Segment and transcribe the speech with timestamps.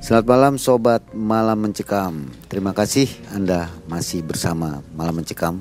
[0.00, 2.24] Selamat malam sobat Malam Mencekam.
[2.48, 3.04] Terima kasih
[3.36, 5.60] Anda masih bersama Malam Mencekam.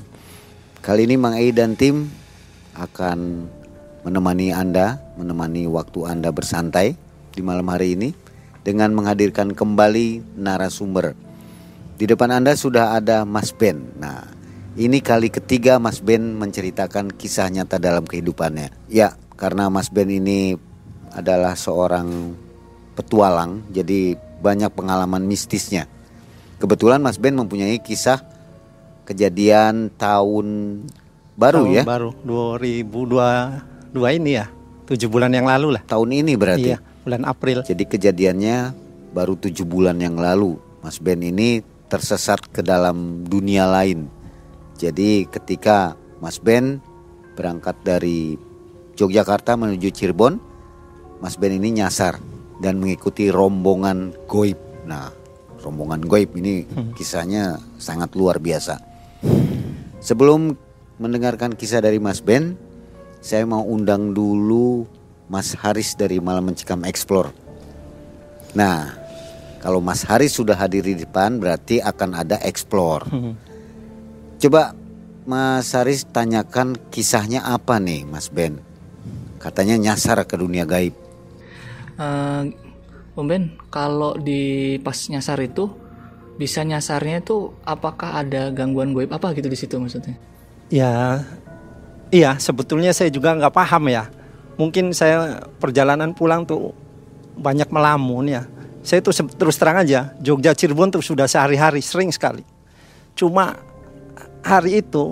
[0.79, 2.07] Kali ini Mang Ei dan tim
[2.71, 3.51] akan
[4.07, 6.95] menemani Anda, menemani waktu Anda bersantai
[7.35, 8.15] di malam hari ini
[8.63, 11.19] dengan menghadirkan kembali narasumber.
[11.99, 13.91] Di depan Anda sudah ada Mas Ben.
[13.99, 14.23] Nah,
[14.79, 18.71] ini kali ketiga Mas Ben menceritakan kisah nyata dalam kehidupannya.
[18.87, 20.55] Ya, karena Mas Ben ini
[21.11, 22.39] adalah seorang
[22.95, 25.85] petualang, jadi banyak pengalaman mistisnya.
[26.59, 28.19] Kebetulan Mas Ben mempunyai kisah
[29.07, 30.47] kejadian tahun
[31.39, 31.83] baru tahun ya.
[31.87, 34.51] Baru 2022 ini ya.
[34.89, 35.81] Tujuh bulan yang lalu lah.
[35.85, 36.75] Tahun ini berarti.
[36.75, 37.63] Iya, bulan April.
[37.63, 38.73] Jadi kejadiannya
[39.13, 40.57] baru tujuh bulan yang lalu.
[40.83, 44.09] Mas Ben ini tersesat ke dalam dunia lain.
[44.79, 46.79] Jadi ketika Mas Ben
[47.35, 48.35] berangkat dari
[48.99, 50.39] Yogyakarta menuju Cirebon,
[51.23, 52.19] Mas Ben ini nyasar
[52.59, 54.59] dan mengikuti rombongan goib.
[54.85, 55.09] Nah,
[55.63, 58.79] rombongan goib ini kisahnya sangat luar biasa.
[59.99, 60.55] Sebelum
[60.99, 62.55] mendengarkan kisah dari Mas Ben,
[63.19, 64.87] saya mau undang dulu
[65.27, 67.31] Mas Haris dari Malam Mencikam Explore.
[68.55, 68.95] Nah,
[69.59, 73.07] kalau Mas Haris sudah hadir di depan berarti akan ada Explore.
[74.39, 74.71] Coba
[75.27, 78.57] Mas Haris tanyakan kisahnya apa nih Mas Ben?
[79.39, 80.95] Katanya nyasar ke dunia gaib.
[81.99, 82.47] Uh,
[83.19, 85.67] Om Ben, kalau di pas nyasar itu
[86.39, 90.15] bisa nyasarnya itu apakah ada gangguan goib apa gitu di situ maksudnya?
[90.71, 91.27] Ya,
[92.15, 94.07] iya sebetulnya saya juga nggak paham ya.
[94.55, 96.71] Mungkin saya perjalanan pulang tuh
[97.35, 98.47] banyak melamun ya.
[98.79, 102.47] Saya tuh terus terang aja Jogja Cirebon tuh sudah sehari-hari sering sekali.
[103.19, 103.59] Cuma
[104.39, 105.11] hari itu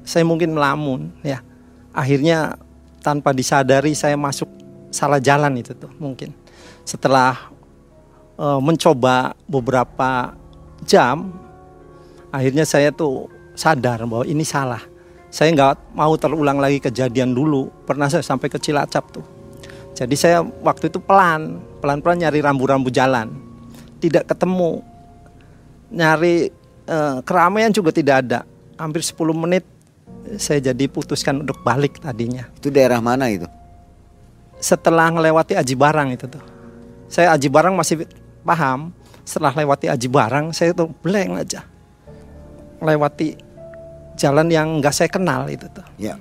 [0.00, 1.44] saya mungkin melamun ya.
[1.92, 2.56] Akhirnya
[3.04, 4.48] tanpa disadari saya masuk
[4.90, 6.32] salah jalan itu tuh mungkin.
[6.84, 7.52] Setelah
[8.40, 10.32] uh, mencoba beberapa
[10.84, 11.32] jam,
[12.32, 13.28] akhirnya saya tuh
[13.58, 14.80] sadar bahwa ini salah.
[15.28, 17.68] Saya nggak mau terulang lagi kejadian dulu.
[17.84, 19.26] Pernah saya sampai ke Cilacap tuh.
[19.92, 23.28] Jadi saya waktu itu pelan, pelan-pelan nyari rambu-rambu jalan.
[23.98, 24.80] Tidak ketemu.
[25.92, 26.48] Nyari
[26.88, 28.40] uh, keramaian juga tidak ada.
[28.78, 29.66] Hampir 10 menit
[30.38, 32.46] saya jadi putuskan untuk balik tadinya.
[32.56, 33.57] Itu daerah mana itu?
[34.58, 36.42] Setelah melewati Aji Barang itu tuh.
[37.08, 38.04] Saya Aji Barang masih
[38.44, 38.92] paham.
[39.28, 41.60] Setelah lewati Aji Barang, saya tuh blank aja.
[42.80, 43.36] Lewati
[44.16, 45.84] jalan yang nggak saya kenal itu tuh.
[46.00, 46.16] Ya.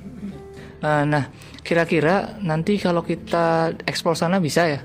[0.83, 1.31] Uh, nah,
[1.63, 4.83] kira-kira nanti kalau kita eksplor sana bisa ya?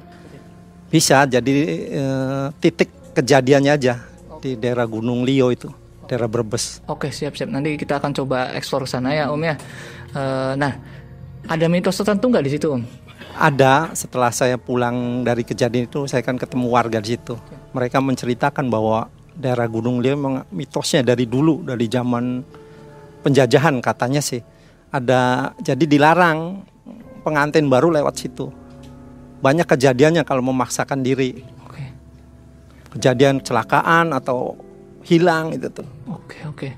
[0.86, 1.26] Bisa.
[1.26, 1.52] Jadi
[1.98, 4.00] uh, titik kejadiannya aja
[4.38, 5.68] di daerah Gunung Lio itu,
[6.06, 6.80] daerah Brebes.
[6.86, 7.50] Oke, siap-siap.
[7.50, 9.54] Nanti kita akan coba eksplor sana ya, Om ya.
[10.14, 10.72] Uh, nah,
[11.50, 12.82] ada mitos tertentu nggak di situ, Om?
[13.36, 17.36] Ada setelah saya pulang dari kejadian itu saya kan ketemu warga di situ.
[17.72, 22.44] Mereka menceritakan bahwa daerah Gunung Lio memang mitosnya dari dulu dari zaman
[23.24, 24.40] penjajahan katanya sih.
[24.92, 26.68] Ada jadi dilarang
[27.24, 28.52] pengantin baru lewat situ.
[29.40, 31.40] Banyak kejadiannya kalau memaksakan diri.
[31.64, 31.84] Oke.
[32.98, 34.54] Kejadian kecelakaan atau
[35.02, 35.88] hilang itu tuh.
[36.06, 36.68] Oke, oke.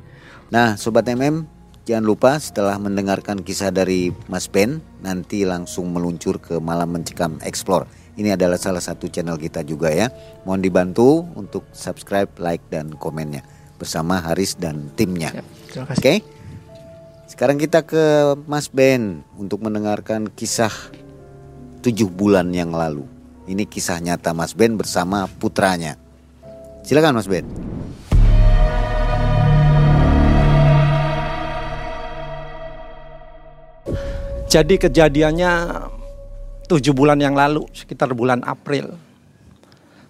[0.48, 1.44] Nah, sobat MM,
[1.84, 7.84] Jangan lupa setelah mendengarkan kisah dari Mas Ben, nanti langsung meluncur ke Malam Mencekam Explore.
[8.16, 10.08] Ini adalah salah satu channel kita juga ya.
[10.48, 13.44] Mohon dibantu untuk subscribe, like, dan komennya
[13.76, 15.44] bersama Haris dan timnya.
[15.68, 15.92] Terima Oke.
[15.92, 16.18] kasih.
[17.28, 20.72] Sekarang kita ke Mas Ben untuk mendengarkan kisah
[21.84, 23.04] tujuh bulan yang lalu.
[23.44, 26.00] Ini kisah nyata Mas Ben bersama putranya.
[26.80, 27.44] Silakan Mas Ben.
[34.54, 35.82] Jadi kejadiannya
[36.70, 38.94] tujuh bulan yang lalu, sekitar bulan April.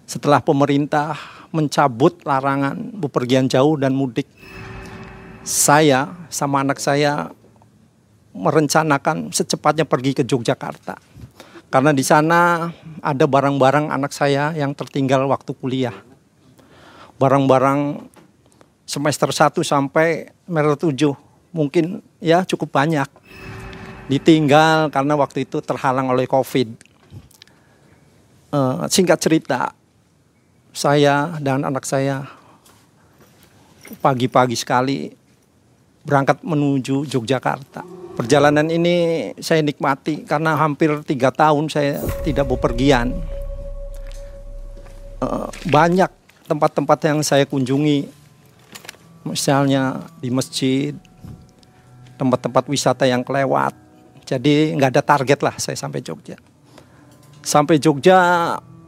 [0.05, 1.17] Setelah pemerintah
[1.49, 4.29] mencabut larangan bepergian jauh dan mudik.
[5.41, 7.33] Saya sama anak saya
[8.37, 10.93] merencanakan secepatnya pergi ke Yogyakarta.
[11.73, 12.69] Karena di sana
[13.01, 15.97] ada barang-barang anak saya yang tertinggal waktu kuliah.
[17.17, 17.97] Barang-barang
[18.85, 21.17] semester 1 sampai semester 7
[21.49, 23.09] mungkin ya cukup banyak
[24.05, 26.69] ditinggal karena waktu itu terhalang oleh COVID.
[28.55, 29.73] Eh, singkat cerita,
[30.71, 32.23] saya dan anak saya
[33.99, 35.09] pagi-pagi sekali
[36.05, 37.81] berangkat menuju Yogyakarta.
[38.15, 43.11] Perjalanan ini saya nikmati karena hampir tiga tahun saya tidak bepergian.
[45.19, 46.11] Eh, banyak
[46.45, 48.05] tempat-tempat yang saya kunjungi,
[49.25, 50.93] misalnya di masjid,
[52.15, 53.73] tempat-tempat wisata yang kelewat,
[54.25, 56.33] jadi nggak ada target lah saya sampai Jogja.
[57.45, 58.17] Sampai Jogja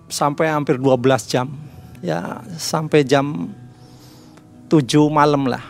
[0.10, 0.98] sampai hampir 12
[1.30, 1.48] jam.
[2.02, 3.54] Ya sampai jam
[4.66, 4.82] 7
[5.14, 5.62] malam lah.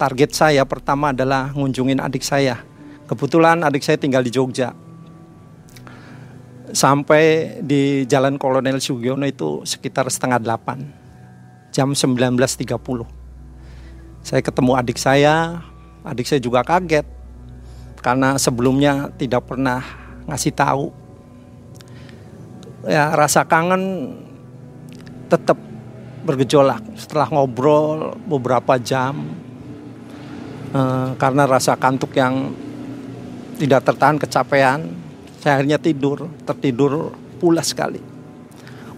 [0.00, 2.64] Target saya pertama adalah ngunjungin adik saya.
[3.04, 4.72] Kebetulan adik saya tinggal di Jogja.
[6.72, 10.80] Sampai di Jalan Kolonel Sugiono itu sekitar setengah delapan.
[11.76, 12.64] Jam 19.30.
[14.24, 15.60] Saya ketemu adik saya,
[16.06, 17.19] adik saya juga kaget
[18.00, 19.84] karena sebelumnya tidak pernah
[20.26, 20.86] ngasih tahu.
[22.88, 24.16] Ya rasa kangen
[25.28, 25.60] tetap
[26.24, 29.30] bergejolak setelah ngobrol beberapa jam
[30.72, 32.52] eh, karena rasa kantuk yang
[33.60, 34.80] tidak tertahan kecapean
[35.40, 38.00] saya akhirnya tidur tertidur pulas sekali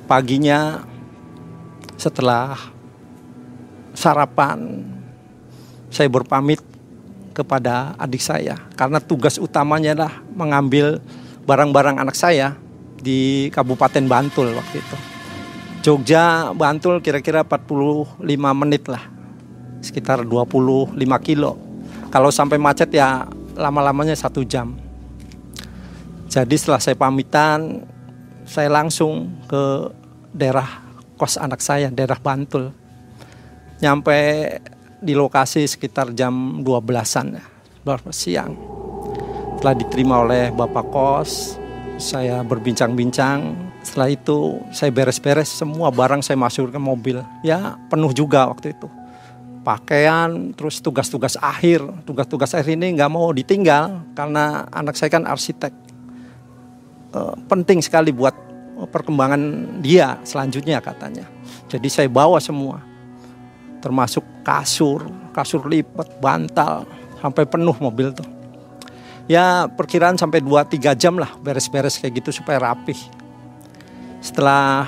[0.07, 0.83] paginya
[1.99, 2.59] setelah
[3.95, 4.83] sarapan
[5.91, 6.59] saya berpamit
[7.33, 11.01] kepada adik saya karena tugas utamanya adalah mengambil
[11.49, 12.55] barang-barang anak saya
[13.03, 14.97] di Kabupaten Bantul waktu itu.
[15.83, 18.23] Jogja Bantul kira-kira 45
[18.55, 19.03] menit lah.
[19.83, 20.95] Sekitar 25
[21.27, 21.59] kilo.
[22.15, 23.27] Kalau sampai macet ya
[23.59, 24.79] lama-lamanya satu jam.
[26.31, 27.83] Jadi setelah saya pamitan,
[28.47, 29.91] saya langsung ke
[30.31, 30.81] daerah
[31.19, 32.71] kos anak saya, daerah Bantul.
[33.83, 34.21] Nyampe
[35.03, 37.45] di lokasi sekitar jam 12-an ya,
[38.15, 38.55] siang.
[39.59, 41.59] Telah diterima oleh Bapak Kos,
[41.99, 43.71] saya berbincang-bincang.
[43.83, 47.19] Setelah itu saya beres-beres semua barang saya masuk ke mobil.
[47.43, 48.87] Ya penuh juga waktu itu.
[49.63, 51.83] Pakaian, terus tugas-tugas akhir.
[52.07, 55.71] Tugas-tugas akhir ini nggak mau ditinggal karena anak saya kan arsitek.
[57.15, 58.35] E, penting sekali buat
[58.91, 59.43] perkembangan
[59.83, 61.27] dia selanjutnya katanya.
[61.71, 62.92] Jadi saya bawa semua
[63.83, 65.03] termasuk kasur,
[65.35, 66.87] kasur lipat, bantal,
[67.19, 68.25] sampai penuh mobil tuh.
[69.27, 72.99] Ya perkiraan sampai 2-3 jam lah beres-beres kayak gitu supaya rapih.
[74.23, 74.87] Setelah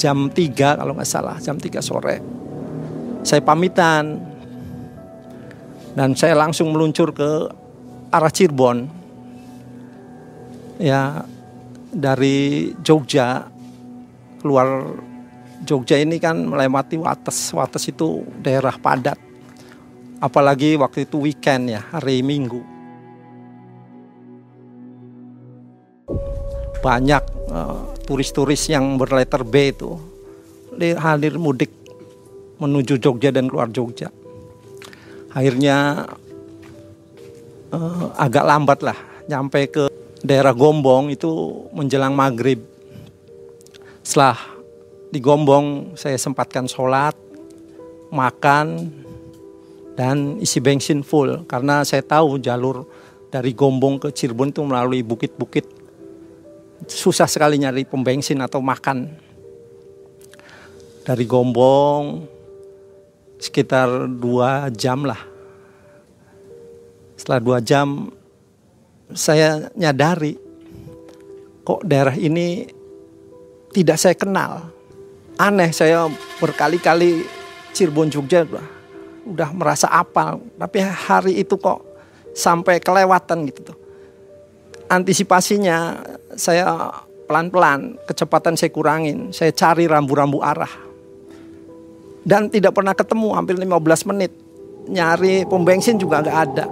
[0.00, 2.16] jam 3 kalau nggak salah, jam 3 sore,
[3.20, 4.32] saya pamitan.
[5.92, 7.30] Dan saya langsung meluncur ke
[8.08, 8.88] arah Cirebon.
[10.80, 11.28] Ya
[11.92, 13.44] dari Jogja
[14.40, 14.96] keluar
[15.62, 17.54] Jogja ini kan melewati Wates.
[17.54, 19.18] Wates itu daerah padat.
[20.22, 22.62] Apalagi waktu itu weekend ya, hari Minggu.
[26.82, 29.94] Banyak uh, turis-turis yang berletter B itu
[30.98, 31.70] hadir mudik
[32.58, 34.10] menuju Jogja dan keluar Jogja.
[35.30, 36.06] Akhirnya
[37.70, 38.98] uh, agak lambat lah
[39.30, 39.84] nyampe ke
[40.22, 41.30] daerah Gombong itu
[41.74, 42.62] menjelang maghrib.
[44.02, 44.51] Setelah
[45.12, 47.12] di Gombong saya sempatkan sholat,
[48.08, 48.88] makan,
[49.92, 51.44] dan isi bensin full.
[51.44, 52.88] Karena saya tahu jalur
[53.28, 55.68] dari Gombong ke Cirebon itu melalui bukit-bukit.
[56.88, 59.12] Susah sekali nyari pembensin atau makan.
[61.04, 62.24] Dari Gombong
[63.36, 65.20] sekitar dua jam lah.
[67.20, 68.08] Setelah dua jam
[69.12, 70.40] saya nyadari
[71.62, 72.64] kok daerah ini
[73.76, 74.71] tidak saya kenal
[75.42, 76.06] aneh saya
[76.38, 77.26] berkali-kali
[77.74, 78.46] Cirebon Jogja
[79.26, 80.38] udah merasa apal.
[80.54, 81.82] Tapi hari itu kok
[82.30, 83.78] sampai kelewatan gitu tuh.
[84.86, 85.98] Antisipasinya
[86.36, 86.92] saya
[87.26, 90.70] pelan-pelan, kecepatan saya kurangin, saya cari rambu-rambu arah.
[92.22, 94.30] Dan tidak pernah ketemu hampir 15 menit.
[94.86, 96.66] Nyari pom bensin juga nggak ada.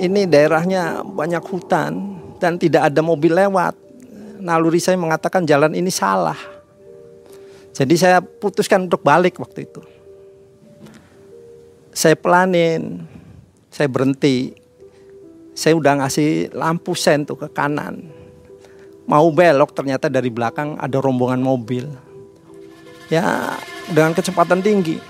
[0.00, 3.76] Ini daerahnya banyak hutan dan tidak ada mobil lewat.
[4.40, 6.49] Naluri saya mengatakan jalan ini salah.
[7.70, 9.80] Jadi saya putuskan untuk balik waktu itu.
[11.90, 13.06] Saya pelanin,
[13.70, 14.54] saya berhenti.
[15.54, 18.10] Saya udah ngasih lampu sen tuh ke kanan.
[19.06, 21.90] Mau belok ternyata dari belakang ada rombongan mobil.
[23.10, 23.58] Ya
[23.90, 25.02] dengan kecepatan tinggi.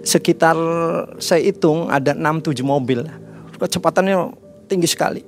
[0.00, 0.56] Sekitar
[1.20, 3.04] saya hitung ada 6-7 mobil.
[3.60, 4.32] Kecepatannya
[4.64, 5.22] tinggi sekali.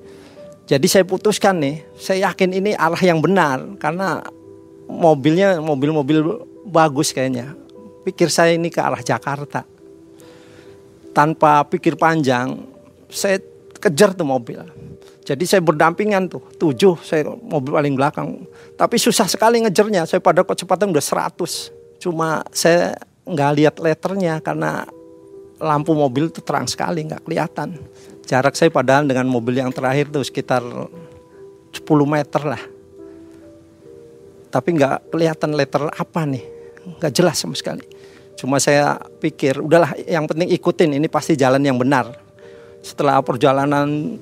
[0.64, 4.24] Jadi saya putuskan nih, saya yakin ini arah yang benar karena
[4.92, 7.56] mobilnya mobil-mobil bagus kayaknya.
[8.02, 9.64] Pikir saya ini ke arah Jakarta
[11.12, 12.56] tanpa pikir panjang
[13.12, 13.38] saya
[13.78, 14.58] kejar tuh mobil.
[15.22, 18.42] Jadi saya berdampingan tuh tujuh saya mobil paling belakang.
[18.74, 20.02] Tapi susah sekali ngejarnya.
[20.02, 22.02] Saya pada kecepatan udah 100.
[22.02, 24.82] Cuma saya nggak lihat letternya karena
[25.62, 27.78] lampu mobil itu terang sekali nggak kelihatan.
[28.26, 32.62] Jarak saya padahal dengan mobil yang terakhir tuh sekitar 10 meter lah.
[34.52, 36.44] Tapi nggak kelihatan letter apa nih,
[37.00, 37.80] nggak jelas sama sekali.
[38.36, 42.12] Cuma saya pikir udahlah yang penting ikutin ini pasti jalan yang benar.
[42.84, 44.20] Setelah perjalanan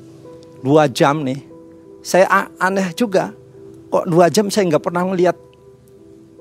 [0.63, 1.43] dua jam nih,
[1.99, 3.35] saya aneh juga.
[3.91, 5.35] Kok dua jam saya nggak pernah melihat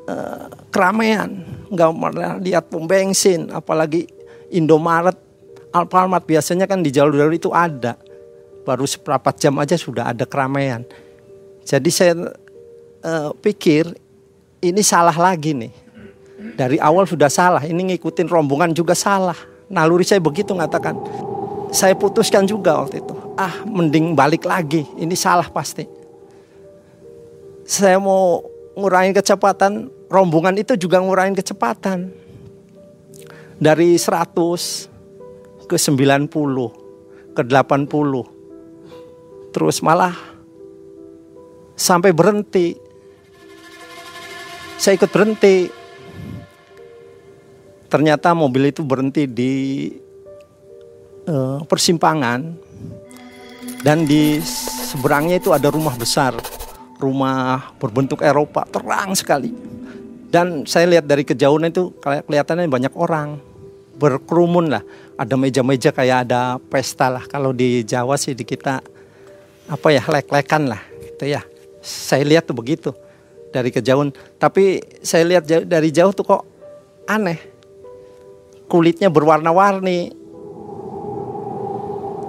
[0.06, 1.42] uh, keramaian,
[1.74, 4.06] nggak pernah lihat pom bensin, apalagi
[4.54, 5.18] Indomaret,
[5.74, 7.98] Alfamart biasanya kan di jalur-jalur itu ada.
[8.66, 10.86] Baru seperempat jam aja sudah ada keramaian.
[11.66, 12.14] Jadi saya
[13.04, 13.96] uh, pikir
[14.60, 15.72] ini salah lagi nih
[16.40, 19.36] dari awal sudah salah, ini ngikutin rombongan juga salah.
[19.72, 20.96] Naluri saya begitu mengatakan.
[21.72, 23.16] Saya putuskan juga waktu itu.
[23.40, 24.84] Ah, mending balik lagi.
[25.00, 25.88] Ini salah pasti.
[27.64, 28.44] Saya mau
[28.76, 32.12] ngurangin kecepatan, rombongan itu juga ngurangin kecepatan.
[33.60, 34.90] Dari 100
[35.64, 39.56] ke 90, ke 80.
[39.56, 40.16] Terus malah
[41.76, 42.89] sampai berhenti.
[44.80, 45.68] Saya ikut berhenti
[47.92, 49.54] ternyata mobil itu berhenti di
[51.28, 52.56] uh, persimpangan
[53.84, 56.32] dan di seberangnya itu ada rumah besar,
[56.96, 59.52] rumah berbentuk Eropa terang sekali.
[60.32, 63.36] Dan saya lihat dari kejauhan itu kelihatannya banyak orang
[64.00, 64.84] berkerumun lah.
[65.20, 67.28] Ada meja-meja kayak ada pesta lah.
[67.28, 68.80] Kalau di Jawa sih di kita
[69.68, 71.44] apa ya lek-lekan lah gitu ya.
[71.84, 72.96] Saya lihat tuh begitu
[73.50, 74.14] dari kejauhan.
[74.38, 76.44] Tapi saya lihat dari jauh tuh kok
[77.10, 77.60] aneh
[78.70, 80.14] kulitnya berwarna-warni.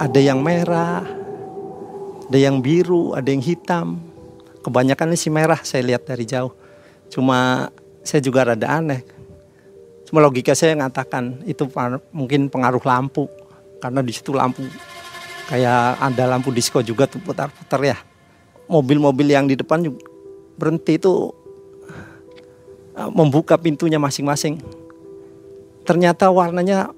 [0.00, 1.04] Ada yang merah,
[2.24, 4.00] ada yang biru, ada yang hitam.
[4.64, 6.56] Kebanyakan si merah saya lihat dari jauh.
[7.12, 7.68] Cuma
[8.00, 9.04] saya juga rada aneh.
[10.08, 11.68] Cuma logika saya mengatakan itu
[12.16, 13.28] mungkin pengaruh lampu.
[13.76, 14.64] Karena di situ lampu
[15.52, 18.00] kayak ada lampu disco juga tuh putar-putar ya.
[18.72, 20.00] Mobil-mobil yang di depan juga
[20.60, 21.32] berhenti itu
[22.92, 24.60] eh, membuka pintunya masing-masing.
[25.88, 26.92] Ternyata warnanya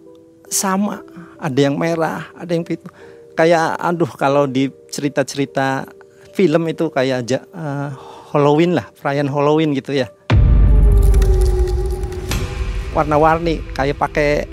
[0.51, 1.07] sama.
[1.43, 2.87] Ada yang merah ada yang pitu
[3.35, 5.91] kayak aduh kalau di cerita-cerita
[6.39, 7.91] film itu kayak uh,
[8.31, 10.07] Halloween lah perayaan Halloween gitu ya.
[12.95, 14.47] Warna-warni kayak pakai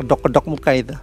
[0.00, 0.96] kedok-kedok muka itu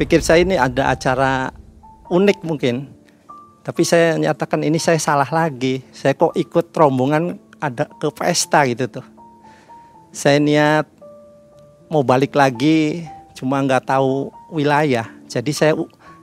[0.00, 1.52] pikir saya ini ada acara
[2.08, 2.88] unik mungkin.
[3.60, 5.84] Tapi saya nyatakan ini saya salah lagi.
[5.92, 9.04] Saya kok ikut rombongan ada ke pesta gitu tuh.
[10.08, 10.88] Saya niat
[11.92, 13.04] mau balik lagi,
[13.36, 15.04] cuma nggak tahu wilayah.
[15.28, 15.76] Jadi saya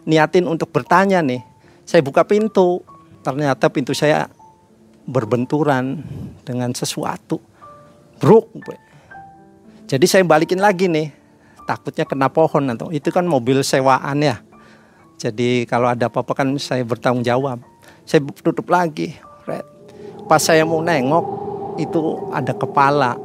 [0.10, 1.46] niatin untuk bertanya nih.
[1.86, 2.82] Saya buka pintu,
[3.22, 4.26] ternyata pintu saya
[5.06, 6.02] berbenturan
[6.42, 7.38] dengan sesuatu.
[8.18, 8.50] Bruk.
[9.86, 11.17] Jadi saya balikin lagi nih
[11.68, 14.40] takutnya kena pohon atau itu kan mobil sewaan ya.
[15.20, 17.60] Jadi kalau ada apa-apa kan saya bertanggung jawab.
[18.08, 19.20] Saya tutup lagi.
[20.28, 21.26] Pas saya mau nengok
[21.76, 22.00] itu
[22.32, 23.20] ada kepala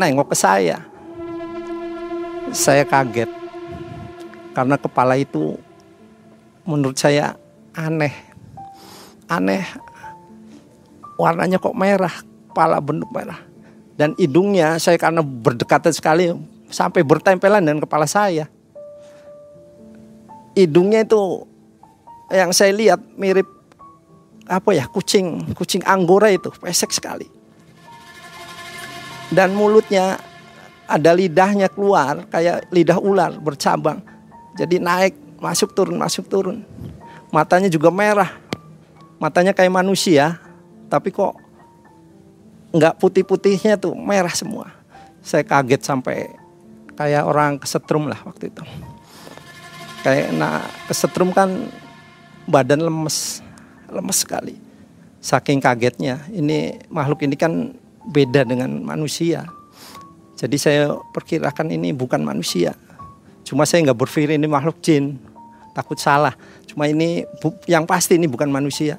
[0.00, 0.80] nengok ke saya.
[2.48, 3.28] Saya kaget
[4.56, 5.60] karena kepala itu
[6.64, 7.36] menurut saya
[7.76, 8.14] aneh.
[9.28, 9.68] Aneh
[11.18, 12.14] warnanya kok merah,
[12.48, 13.42] kepala bentuk merah.
[13.98, 16.30] Dan hidungnya saya karena berdekatan sekali
[16.68, 18.48] sampai bertempelan dengan kepala saya.
[20.58, 21.46] hidungnya itu
[22.34, 23.46] yang saya lihat mirip
[24.50, 27.30] apa ya kucing kucing anggora itu pesek sekali.
[29.30, 30.18] Dan mulutnya
[30.88, 34.02] ada lidahnya keluar kayak lidah ular bercabang.
[34.58, 36.66] Jadi naik masuk turun masuk turun.
[37.30, 38.34] Matanya juga merah.
[39.22, 40.42] Matanya kayak manusia
[40.88, 41.36] tapi kok
[42.72, 44.72] nggak putih-putihnya tuh merah semua.
[45.20, 46.32] Saya kaget sampai
[46.98, 48.66] kayak orang kesetrum lah waktu itu.
[50.02, 51.70] Kayak nah kesetrum kan
[52.50, 53.38] badan lemes
[53.86, 54.58] lemes sekali.
[55.22, 57.70] Saking kagetnya ini makhluk ini kan
[58.02, 59.46] beda dengan manusia.
[60.34, 62.74] Jadi saya perkirakan ini bukan manusia.
[63.46, 65.18] Cuma saya nggak berpikir ini makhluk jin.
[65.74, 66.34] Takut salah.
[66.66, 67.22] Cuma ini
[67.70, 68.98] yang pasti ini bukan manusia.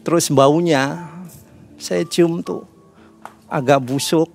[0.00, 1.08] Terus baunya
[1.76, 2.64] saya cium tuh.
[3.48, 4.30] Agak busuk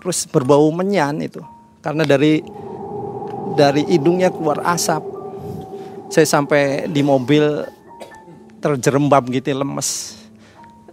[0.00, 1.44] terus berbau menyan itu
[1.80, 2.44] karena dari
[3.56, 5.02] dari hidungnya keluar asap.
[6.10, 7.42] Saya sampai di mobil
[8.58, 10.18] terjerembab gitu lemes.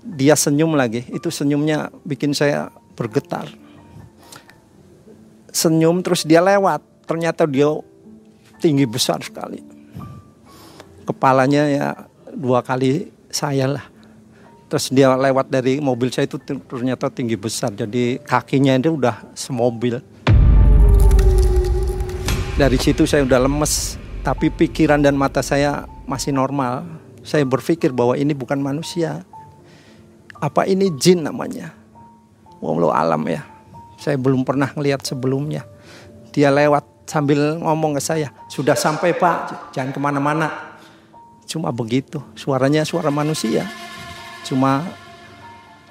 [0.06, 1.03] Dia senyum lagi.
[1.10, 3.50] Itu senyumnya bikin saya bergetar.
[5.51, 6.86] Senyum terus dia lewat.
[7.10, 7.72] Ternyata dia
[8.62, 9.63] tinggi besar sekali.
[11.08, 11.88] Kepalanya ya
[12.36, 13.86] dua kali saya lah.
[14.67, 17.74] Terus dia lewat dari mobil saya itu ternyata tinggi besar.
[17.74, 19.98] Jadi kakinya itu udah semobil
[22.57, 28.15] dari situ saya udah lemes tapi pikiran dan mata saya masih normal saya berpikir bahwa
[28.15, 29.27] ini bukan manusia.
[30.39, 31.75] Apa ini jin namanya?
[32.63, 33.43] Wallahu alam ya.
[33.99, 35.67] Saya belum pernah ngelihat sebelumnya.
[36.31, 40.79] Dia lewat sambil ngomong ke saya, sudah sampai pak, jangan ke mana-mana.
[41.43, 43.67] Cuma begitu, suaranya suara manusia.
[44.47, 44.87] Cuma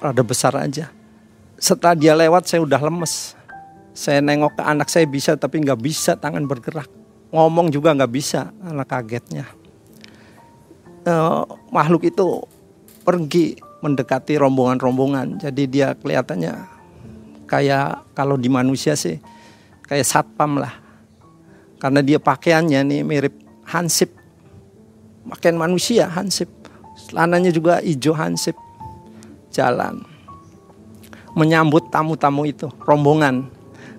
[0.01, 0.89] rada besar aja.
[1.61, 3.36] Setelah dia lewat saya udah lemes.
[3.97, 6.85] Saya nengok ke anak saya bisa tapi nggak bisa tangan bergerak.
[7.33, 9.49] Ngomong juga nggak bisa, anak kagetnya
[11.07, 12.43] uh, makhluk itu
[13.07, 15.39] pergi mendekati rombongan-rombongan.
[15.39, 16.53] Jadi dia kelihatannya
[17.47, 19.17] kayak kalau di manusia sih
[19.87, 20.75] kayak satpam lah.
[21.77, 23.35] Karena dia pakaiannya nih mirip
[23.69, 24.11] hansip.
[25.27, 26.49] Pakaian manusia hansip.
[27.07, 28.57] Celananya juga hijau hansip.
[29.53, 30.01] Jalan.
[31.37, 33.45] Menyambut tamu-tamu itu, rombongan.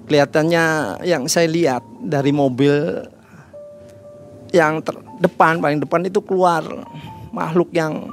[0.09, 0.65] Kelihatannya
[1.05, 2.73] yang saya lihat dari mobil
[4.57, 6.65] yang ter, depan paling depan itu keluar
[7.29, 8.09] makhluk yang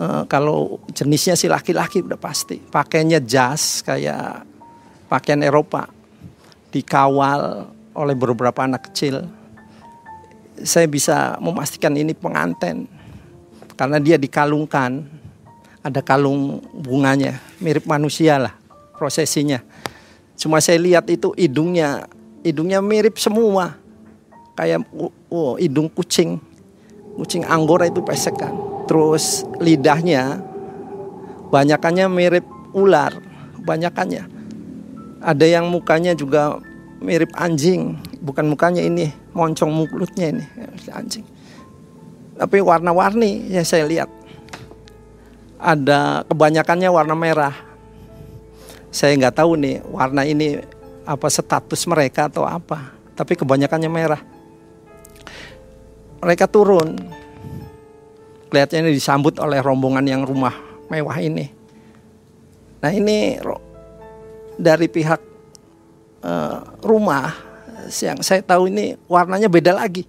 [0.00, 2.56] uh, kalau jenisnya sih laki-laki udah pasti.
[2.56, 4.48] Pakainya jas kayak
[5.12, 5.84] pakaian Eropa.
[6.72, 9.28] Dikawal oleh beberapa anak kecil.
[10.64, 12.88] Saya bisa memastikan ini pengantin
[13.76, 15.20] karena dia dikalungkan.
[15.84, 17.36] Ada kalung bunganya.
[17.60, 18.56] Mirip manusia lah
[18.96, 19.64] prosesinya
[20.40, 22.08] cuma saya lihat itu hidungnya
[22.40, 23.76] hidungnya mirip semua
[24.60, 24.84] kayak
[25.32, 26.36] oh, hidung kucing.
[27.16, 28.52] Kucing anggora itu pesek kan.
[28.84, 30.40] Terus lidahnya
[31.48, 33.16] banyakannya mirip ular,
[33.64, 34.28] banyakannya.
[35.20, 36.56] Ada yang mukanya juga
[37.00, 40.44] mirip anjing, bukan mukanya ini, moncong mulutnya ini
[40.92, 41.24] anjing.
[42.40, 44.08] Tapi warna-warni yang saya lihat.
[45.60, 47.52] Ada kebanyakannya warna merah.
[48.90, 50.58] Saya nggak tahu nih warna ini
[51.06, 52.94] apa status mereka atau apa.
[53.14, 54.22] Tapi kebanyakannya merah
[56.20, 57.00] mereka turun.
[58.52, 60.52] Kelihatannya disambut oleh rombongan yang rumah
[60.90, 61.48] mewah ini.
[62.82, 63.38] Nah ini
[64.58, 65.20] dari pihak
[66.24, 67.30] uh, rumah
[68.02, 70.04] yang saya tahu ini warnanya beda lagi.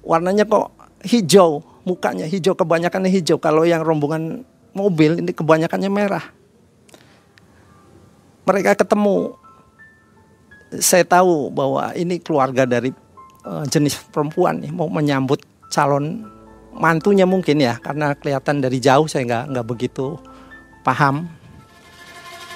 [0.00, 0.72] Warnanya kok
[1.04, 3.36] hijau, mukanya hijau kebanyakannya hijau.
[3.36, 6.24] Kalau yang rombongan mobil ini kebanyakannya merah.
[8.48, 9.36] Mereka ketemu.
[10.78, 12.94] Saya tahu bahwa ini keluarga dari
[13.42, 16.22] uh, jenis perempuan nih mau menyambut calon
[16.70, 20.14] mantunya mungkin ya karena kelihatan dari jauh saya nggak nggak begitu
[20.86, 21.26] paham.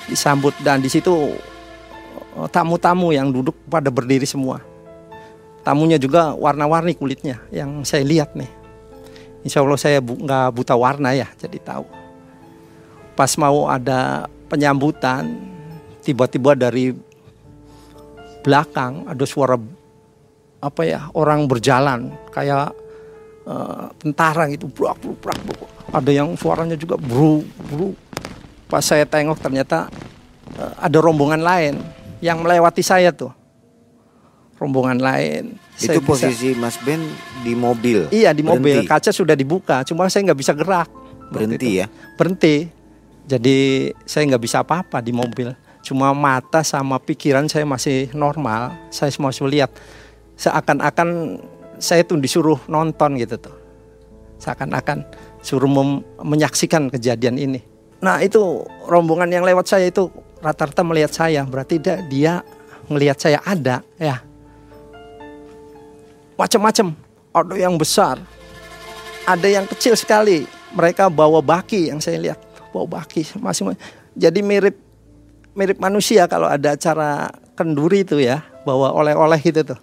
[0.05, 1.33] Disambut dan di situ
[2.37, 4.61] eh, tamu-tamu yang duduk pada berdiri semua.
[5.65, 8.53] Tamunya juga warna-warni kulitnya yang saya lihat nih.
[9.49, 11.89] Insya Allah saya nggak bu, buta warna ya jadi tahu.
[13.17, 15.54] Pas mau ada penyambutan
[16.05, 16.93] tiba-tiba dari
[18.45, 19.57] belakang ada suara
[20.61, 22.13] apa ya orang berjalan.
[22.29, 22.77] Kayak
[23.49, 27.95] uh, tentara gitu brak brak brak ada yang suaranya juga bru bru
[28.67, 29.87] pas saya tengok ternyata
[30.59, 31.75] uh, ada rombongan lain
[32.25, 33.31] yang melewati saya tuh.
[34.55, 35.59] Rombongan lain.
[35.77, 37.03] Itu saya posisi bisa, Mas Ben
[37.43, 38.07] di mobil?
[38.15, 38.81] Iya di mobil.
[38.81, 38.89] Berhenti.
[38.89, 40.89] kaca sudah dibuka cuma saya nggak bisa gerak.
[41.29, 41.87] Berhenti ya?
[42.17, 42.71] Berhenti.
[43.25, 45.53] Jadi saya nggak bisa apa-apa di mobil
[45.85, 49.71] cuma mata sama pikiran saya masih normal saya masih lihat
[50.35, 51.39] seakan-akan
[51.79, 53.57] saya tuh disuruh nonton gitu tuh.
[54.39, 55.07] Seakan-akan
[55.41, 55.71] suruh
[56.21, 57.61] menyaksikan kejadian ini.
[58.03, 60.11] Nah itu rombongan yang lewat saya itu
[60.45, 61.47] rata-rata melihat saya.
[61.47, 62.33] Berarti dia, dia
[62.91, 64.21] ngelihat saya ada ya.
[66.35, 66.93] Macam-macam.
[67.35, 68.23] Ada yang besar.
[69.27, 70.47] Ada yang kecil sekali.
[70.75, 72.39] Mereka bawa baki yang saya lihat.
[72.75, 73.79] Bawa baki masing-masing.
[74.15, 74.79] Jadi mirip
[75.55, 78.43] mirip manusia kalau ada acara kenduri itu ya.
[78.67, 79.81] Bawa oleh-oleh gitu tuh.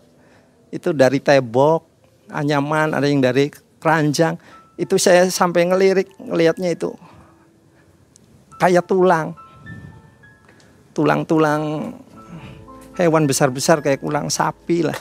[0.72, 1.84] Itu dari tebok,
[2.32, 4.40] anyaman, ada yang dari keranjang.
[4.80, 6.92] Itu saya sampai ngelirik, ngelihatnya itu
[8.62, 9.34] kayak tulang.
[10.94, 11.96] Tulang-tulang
[13.00, 14.98] hewan besar-besar kayak tulang sapi lah.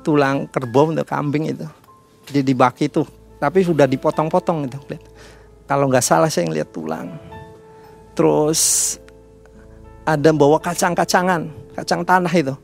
[0.00, 1.66] Tulang kerbau untuk kambing itu.
[2.30, 3.04] Jadi dibaki itu.
[3.36, 4.78] Tapi sudah dipotong-potong itu.
[5.66, 7.12] Kalau nggak salah saya ngeliat tulang.
[8.14, 8.96] Terus
[10.02, 11.46] ada bawa kacang-kacangan,
[11.78, 12.54] kacang tanah itu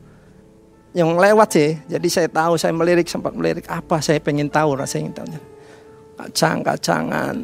[0.93, 1.69] yang lewat sih.
[1.85, 5.37] Jadi saya tahu, saya melirik sempat melirik apa saya pengen tahu rasanya tahu.
[6.19, 7.35] Kacang-kacangan.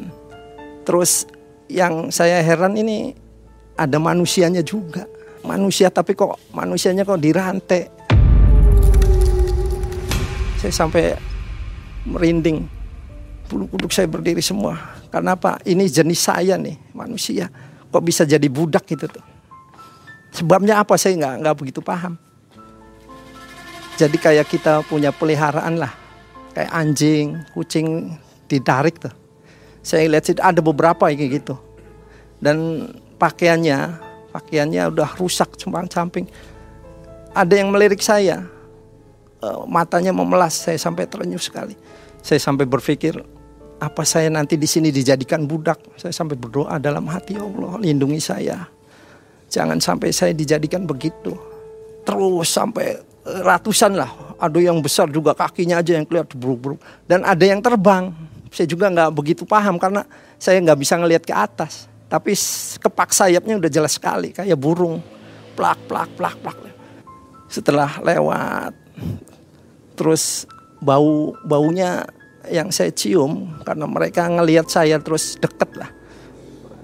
[0.86, 1.26] Terus
[1.70, 3.14] yang saya heran ini
[3.78, 5.06] ada manusianya juga.
[5.46, 7.82] Manusia tapi kok manusianya kok dirantai.
[10.58, 11.14] Saya sampai
[12.02, 12.66] merinding.
[13.46, 14.98] Bulu kuduk saya berdiri semua.
[15.06, 15.62] Karena apa?
[15.62, 17.46] Ini jenis saya nih, manusia.
[17.94, 19.35] Kok bisa jadi budak gitu tuh.
[20.36, 22.20] Sebabnya apa saya nggak nggak begitu paham.
[23.96, 25.96] Jadi kayak kita punya peliharaan lah.
[26.52, 28.12] Kayak anjing, kucing
[28.44, 29.12] ditarik tuh.
[29.80, 31.56] Saya lihat sih ada beberapa kayak gitu.
[32.36, 32.84] Dan
[33.16, 33.96] pakaiannya,
[34.36, 36.28] pakaiannya udah rusak cuma samping.
[37.32, 38.44] Ada yang melirik saya.
[39.40, 41.72] Eh, matanya memelas, saya sampai terenyuh sekali.
[42.20, 43.16] Saya sampai berpikir
[43.76, 45.80] apa saya nanti di sini dijadikan budak.
[45.96, 48.75] Saya sampai berdoa dalam hati ya Allah, lindungi saya.
[49.46, 51.34] Jangan sampai saya dijadikan begitu.
[52.02, 54.10] Terus sampai ratusan lah.
[54.36, 56.80] Ada yang besar juga kakinya aja yang kelihatan buruk-buruk.
[57.06, 58.12] Dan ada yang terbang.
[58.50, 60.06] Saya juga nggak begitu paham karena
[60.38, 61.88] saya nggak bisa ngelihat ke atas.
[62.06, 62.38] Tapi
[62.78, 65.02] kepak sayapnya udah jelas sekali kayak burung.
[65.56, 66.58] Plak, plak, plak, plak.
[67.46, 68.74] Setelah lewat,
[69.96, 70.44] terus
[70.82, 72.04] bau baunya
[72.52, 75.95] yang saya cium karena mereka ngelihat saya terus deket lah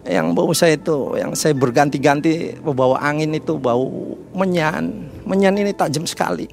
[0.02, 5.06] yang bau saya itu yang saya berganti-ganti bawa angin itu bau menyan.
[5.22, 6.50] Menyan ini tajam sekali.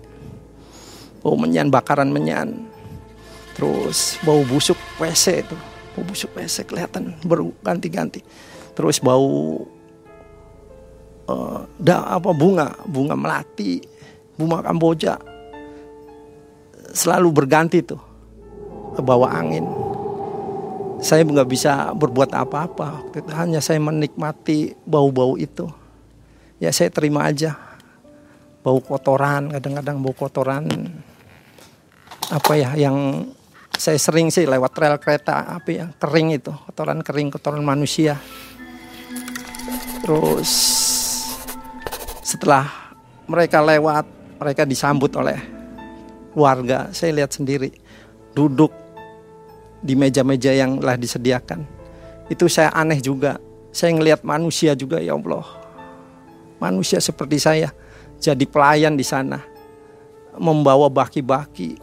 [1.25, 2.69] Bau menyan bakaran menyan.
[3.57, 5.57] Terus bau busuk WC itu.
[5.97, 8.21] Bau busuk WC kelihatan berganti-ganti
[8.77, 9.65] terus bau
[11.25, 12.77] uh, da, apa bunga.
[12.85, 13.81] Bunga melati
[14.37, 15.17] bunga kamboja.
[16.93, 18.01] Selalu berganti tuh
[18.93, 19.78] ke bawah angin
[20.99, 23.07] saya nggak bisa berbuat apa-apa.
[23.35, 25.67] Hanya saya menikmati bau-bau itu.
[26.59, 27.55] Ya saya terima aja.
[28.59, 30.67] Bau kotoran, kadang-kadang bau kotoran
[32.29, 33.25] apa ya yang
[33.79, 38.19] saya sering sih lewat rel kereta api yang kering itu, kotoran kering, kotoran manusia.
[40.03, 40.51] Terus
[42.19, 42.67] setelah
[43.23, 44.03] mereka lewat,
[44.35, 45.39] mereka disambut oleh
[46.35, 46.91] warga.
[46.91, 47.71] Saya lihat sendiri
[48.35, 48.88] duduk
[49.79, 51.63] di meja-meja yang telah disediakan.
[52.27, 53.39] Itu saya aneh juga.
[53.69, 55.45] Saya ngelihat manusia juga ya Allah.
[56.59, 57.71] Manusia seperti saya
[58.19, 59.41] jadi pelayan di sana.
[60.35, 61.79] Membawa baki-baki.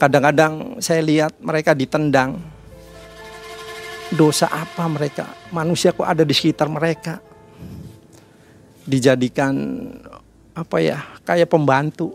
[0.00, 2.40] Kadang-kadang saya lihat mereka ditendang.
[4.14, 5.26] Dosa apa mereka?
[5.48, 7.18] Manusia kok ada di sekitar mereka?
[8.84, 9.54] Dijadikan
[10.52, 10.98] apa ya?
[11.24, 12.12] Kayak pembantu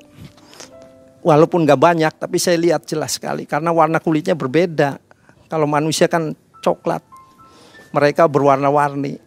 [1.24, 3.44] walaupun nggak banyak tapi saya lihat jelas sekali.
[3.44, 5.00] Karena warna kulitnya berbeda.
[5.50, 7.04] Kalau manusia kan coklat.
[7.90, 9.18] Mereka berwarna-warni.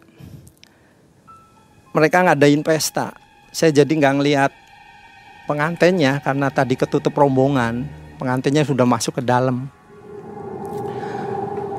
[1.93, 3.11] Mereka ngadain pesta.
[3.53, 4.51] Saya jadi nggak ngelihat
[5.45, 7.85] pengantennya karena tadi ketutup rombongan.
[8.17, 9.67] Pengantennya sudah masuk ke dalam.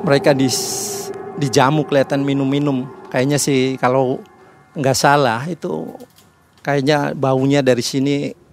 [0.05, 0.46] Mereka di
[1.40, 2.85] dijamu kelihatan minum-minum.
[3.09, 4.20] Kayaknya sih kalau
[4.77, 5.88] nggak salah itu
[6.61, 8.44] kayaknya baunya dari sini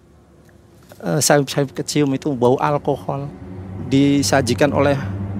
[1.01, 3.25] sayup-sayup kecium itu bau alkohol
[3.89, 4.93] disajikan oleh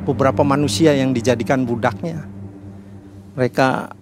[0.03, 2.25] beberapa manusia yang dijadikan budaknya.
[3.37, 3.93] Mereka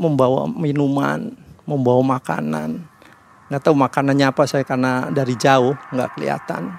[0.00, 1.36] membawa minuman,
[1.68, 2.80] membawa makanan.
[3.46, 6.72] Nggak tahu makanannya apa saya karena dari jauh nggak kelihatan.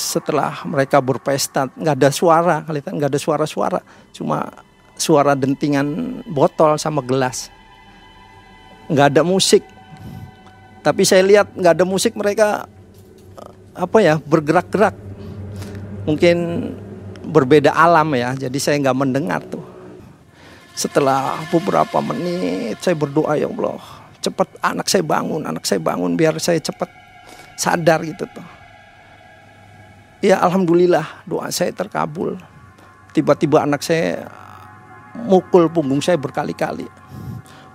[0.00, 4.50] Setelah mereka berpesta nggak ada suara, kelihatan nggak ada suara-suara, cuma
[4.98, 7.52] suara dentingan botol sama gelas.
[8.90, 9.62] Nggak ada musik.
[10.82, 12.66] Tapi saya lihat nggak ada musik mereka
[13.72, 14.94] apa ya bergerak-gerak.
[16.02, 16.36] Mungkin
[17.22, 19.62] berbeda alam ya jadi saya nggak mendengar tuh.
[20.72, 23.80] Setelah beberapa menit saya berdoa ya Allah
[24.22, 26.88] cepat anak saya bangun anak saya bangun biar saya cepat
[27.58, 28.46] sadar gitu tuh.
[30.22, 32.38] Ya alhamdulillah doa saya terkabul.
[33.12, 34.30] Tiba-tiba anak saya
[35.26, 36.86] mukul punggung saya berkali-kali.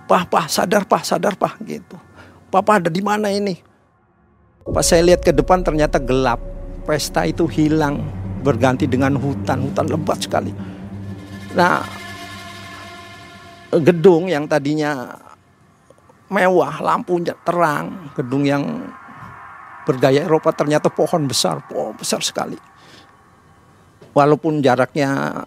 [0.08, 1.94] Pah pah sadar pah sadar pah gitu.
[2.48, 3.60] Papa ada di mana ini
[4.66, 6.40] pas saya lihat ke depan ternyata gelap
[6.88, 8.02] pesta itu hilang
[8.42, 10.50] berganti dengan hutan hutan lebat sekali
[11.52, 11.84] nah
[13.72, 15.12] gedung yang tadinya
[16.28, 18.64] mewah lampunya terang gedung yang
[19.88, 22.60] bergaya Eropa ternyata pohon besar, pohon besar sekali.
[24.12, 25.40] Walaupun jaraknya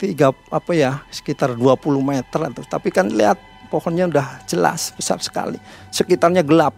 [0.00, 3.36] tiga apa ya sekitar 20 meter tapi kan lihat
[3.68, 5.60] pohonnya udah jelas besar sekali.
[5.92, 6.72] Sekitarnya gelap.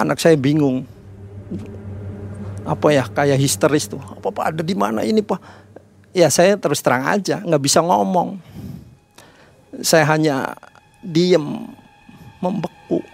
[0.00, 0.88] Anak saya bingung.
[2.64, 4.00] Apa ya kayak histeris tuh.
[4.00, 5.68] Apa Pak ada di mana ini Pak?
[6.16, 8.40] Ya saya terus terang aja nggak bisa ngomong.
[9.84, 10.56] Saya hanya
[11.04, 11.70] diem
[12.40, 13.04] membeku.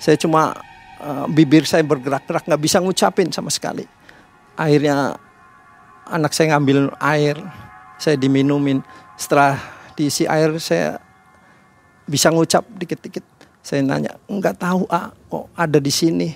[0.00, 0.56] Saya cuma
[1.00, 3.84] uh, bibir saya bergerak-gerak nggak bisa ngucapin sama sekali.
[4.56, 5.16] Akhirnya
[6.08, 7.36] anak saya ngambil air,
[7.96, 8.84] saya diminumin.
[9.16, 9.60] Setelah
[9.96, 11.00] diisi air saya
[12.04, 13.29] bisa ngucap dikit-dikit.
[13.70, 16.34] Saya nanya, nggak tahu ah kok ada di sini.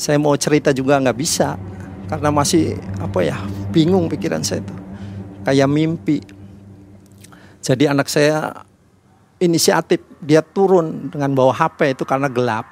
[0.00, 1.60] Saya mau cerita juga nggak bisa
[2.08, 3.36] karena masih apa ya
[3.68, 4.72] bingung pikiran saya itu
[5.44, 6.24] kayak mimpi.
[7.60, 8.64] Jadi anak saya
[9.44, 12.64] inisiatif dia turun dengan bawa HP itu karena gelap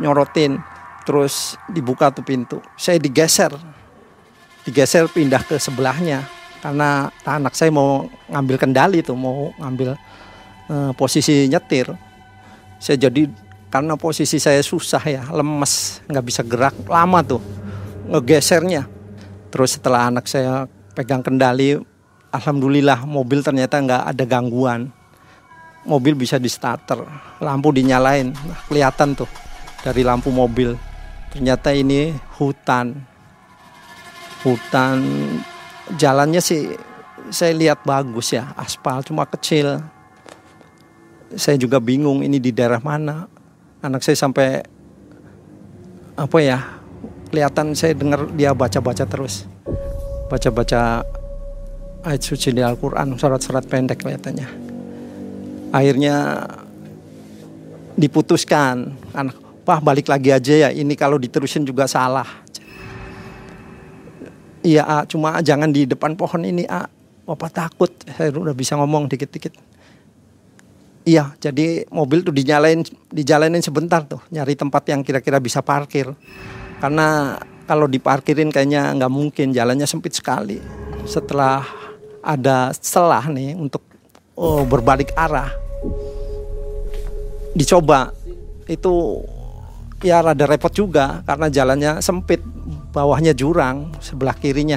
[0.00, 0.56] nyorotin
[1.04, 3.52] terus dibuka tuh pintu saya digeser
[4.64, 6.26] digeser pindah ke sebelahnya
[6.64, 9.94] karena anak saya mau ngambil kendali tuh mau ngambil
[10.72, 12.07] uh, posisi nyetir
[12.78, 13.28] saya jadi
[13.68, 17.42] karena posisi saya susah ya lemes nggak bisa gerak lama tuh
[18.08, 18.88] ngegesernya
[19.52, 20.64] terus setelah anak saya
[20.96, 21.76] pegang kendali
[22.32, 24.88] alhamdulillah mobil ternyata nggak ada gangguan
[25.84, 27.04] mobil bisa di starter
[27.42, 28.32] lampu dinyalain
[28.68, 29.28] kelihatan tuh
[29.82, 30.74] dari lampu mobil.
[31.30, 32.98] Ternyata ini hutan.
[34.42, 34.96] Hutan
[35.98, 36.72] jalannya sih
[37.28, 39.82] saya lihat bagus ya, aspal cuma kecil.
[41.36, 43.28] Saya juga bingung ini di daerah mana.
[43.84, 44.64] Anak saya sampai
[46.16, 46.58] apa ya?
[47.28, 49.44] Kelihatan saya dengar dia baca-baca terus.
[50.32, 51.04] Baca-baca
[52.04, 54.48] ayat suci di Al-Qur'an, surat-surat pendek kelihatannya.
[55.68, 56.48] Akhirnya
[57.98, 62.24] diputuskan anak Wah balik lagi aja ya ini kalau diterusin juga salah.
[64.64, 66.88] Iya cuma jangan di depan pohon ini A.
[67.28, 69.67] Bapak takut, saya udah bisa ngomong dikit-dikit.
[71.08, 76.12] Iya, jadi mobil tuh dinyalain, dijalanin sebentar tuh, nyari tempat yang kira-kira bisa parkir.
[76.84, 80.60] Karena kalau diparkirin kayaknya nggak mungkin, jalannya sempit sekali.
[81.08, 81.64] Setelah
[82.20, 83.80] ada celah nih untuk
[84.36, 85.48] oh, berbalik arah,
[87.56, 88.12] dicoba
[88.68, 89.24] itu
[90.04, 92.44] ya rada repot juga karena jalannya sempit,
[92.92, 94.76] bawahnya jurang, sebelah kirinya.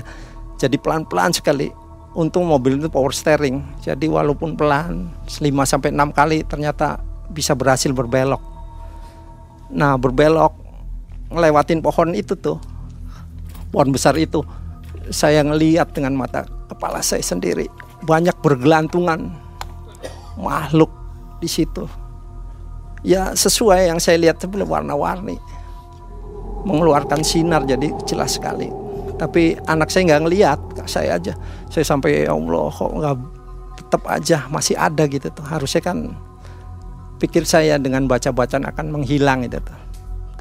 [0.56, 1.81] Jadi pelan-pelan sekali.
[2.12, 3.64] Untung mobil itu power steering.
[3.80, 7.00] Jadi walaupun pelan 5 sampai 6 kali ternyata
[7.32, 8.44] bisa berhasil berbelok.
[9.72, 10.52] Nah, berbelok
[11.32, 12.60] ngelewatin pohon itu tuh.
[13.72, 14.44] Pohon besar itu.
[15.08, 17.72] Saya ngeliat dengan mata kepala saya sendiri.
[18.04, 19.32] Banyak bergelantungan
[20.36, 20.92] makhluk
[21.40, 21.88] di situ
[23.02, 25.38] ya sesuai yang saya lihat sebelum warna-warni
[26.66, 28.70] mengeluarkan sinar jadi jelas sekali
[29.18, 31.34] tapi anak saya nggak ngelihat saya aja.
[31.68, 33.16] Saya sampai ya Allah kok nggak
[33.82, 35.46] tetap aja masih ada gitu tuh.
[35.46, 36.16] Harusnya kan
[37.22, 39.80] pikir saya dengan baca-bacaan akan menghilang gitu tuh.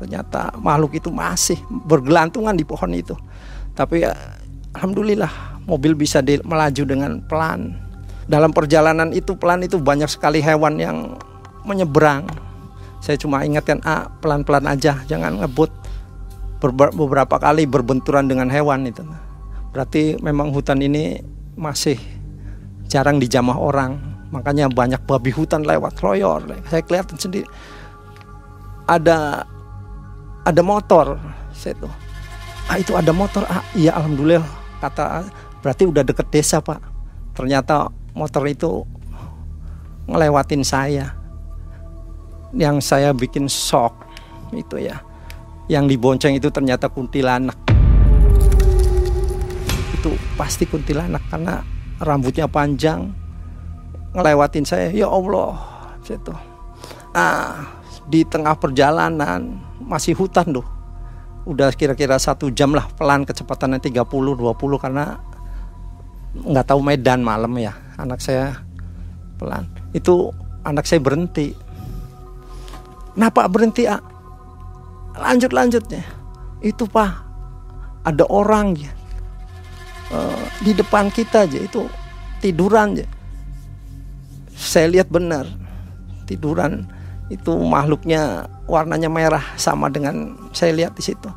[0.00, 3.12] Ternyata makhluk itu masih bergelantungan di pohon itu.
[3.76, 4.16] Tapi ya,
[4.72, 7.76] alhamdulillah mobil bisa di, melaju dengan pelan.
[8.24, 11.20] Dalam perjalanan itu pelan itu banyak sekali hewan yang
[11.68, 12.24] menyeberang.
[13.04, 15.68] Saya cuma ingatkan ah pelan-pelan aja jangan ngebut.
[16.60, 19.00] Beberapa kali berbenturan dengan hewan itu
[19.70, 21.22] berarti memang hutan ini
[21.54, 21.98] masih
[22.90, 23.98] jarang dijamah orang.
[24.30, 27.46] Makanya banyak babi hutan lewat loyor saya kelihatan sendiri.
[28.86, 29.42] Ada
[30.46, 31.18] ada motor.
[31.50, 31.90] Saya tuh
[32.70, 33.42] ah itu ada motor.
[33.50, 34.46] Ah iya alhamdulillah
[34.78, 35.26] kata
[35.62, 36.78] berarti udah deket desa pak.
[37.34, 38.86] Ternyata motor itu
[40.06, 41.14] ngelewatin saya.
[42.54, 43.94] Yang saya bikin shock
[44.54, 45.02] itu ya.
[45.70, 47.69] Yang dibonceng itu ternyata kuntilanak
[50.00, 51.60] itu pasti kuntilanak karena
[52.00, 53.12] rambutnya panjang.
[54.16, 55.54] Ngelewatin saya ya Allah
[56.02, 56.34] itu
[57.14, 57.70] ah
[58.10, 60.66] di tengah perjalanan masih hutan tuh
[61.46, 65.20] udah kira-kira satu jam lah pelan kecepatannya 30 20 karena
[66.34, 67.76] nggak tahu medan malam ya.
[68.00, 68.56] Anak saya
[69.36, 69.68] pelan.
[69.92, 70.32] Itu
[70.64, 71.52] anak saya berhenti.
[73.14, 74.00] Kenapa berhenti ah?
[75.20, 76.02] Lanjut lanjutnya.
[76.64, 77.28] Itu pak
[78.00, 78.90] ada orang ya
[80.12, 81.86] uh, di depan kita aja itu
[82.38, 83.06] tiduran aja.
[84.54, 85.48] Saya lihat benar
[86.28, 86.84] tiduran
[87.32, 91.30] itu makhluknya warnanya merah sama dengan saya lihat di situ.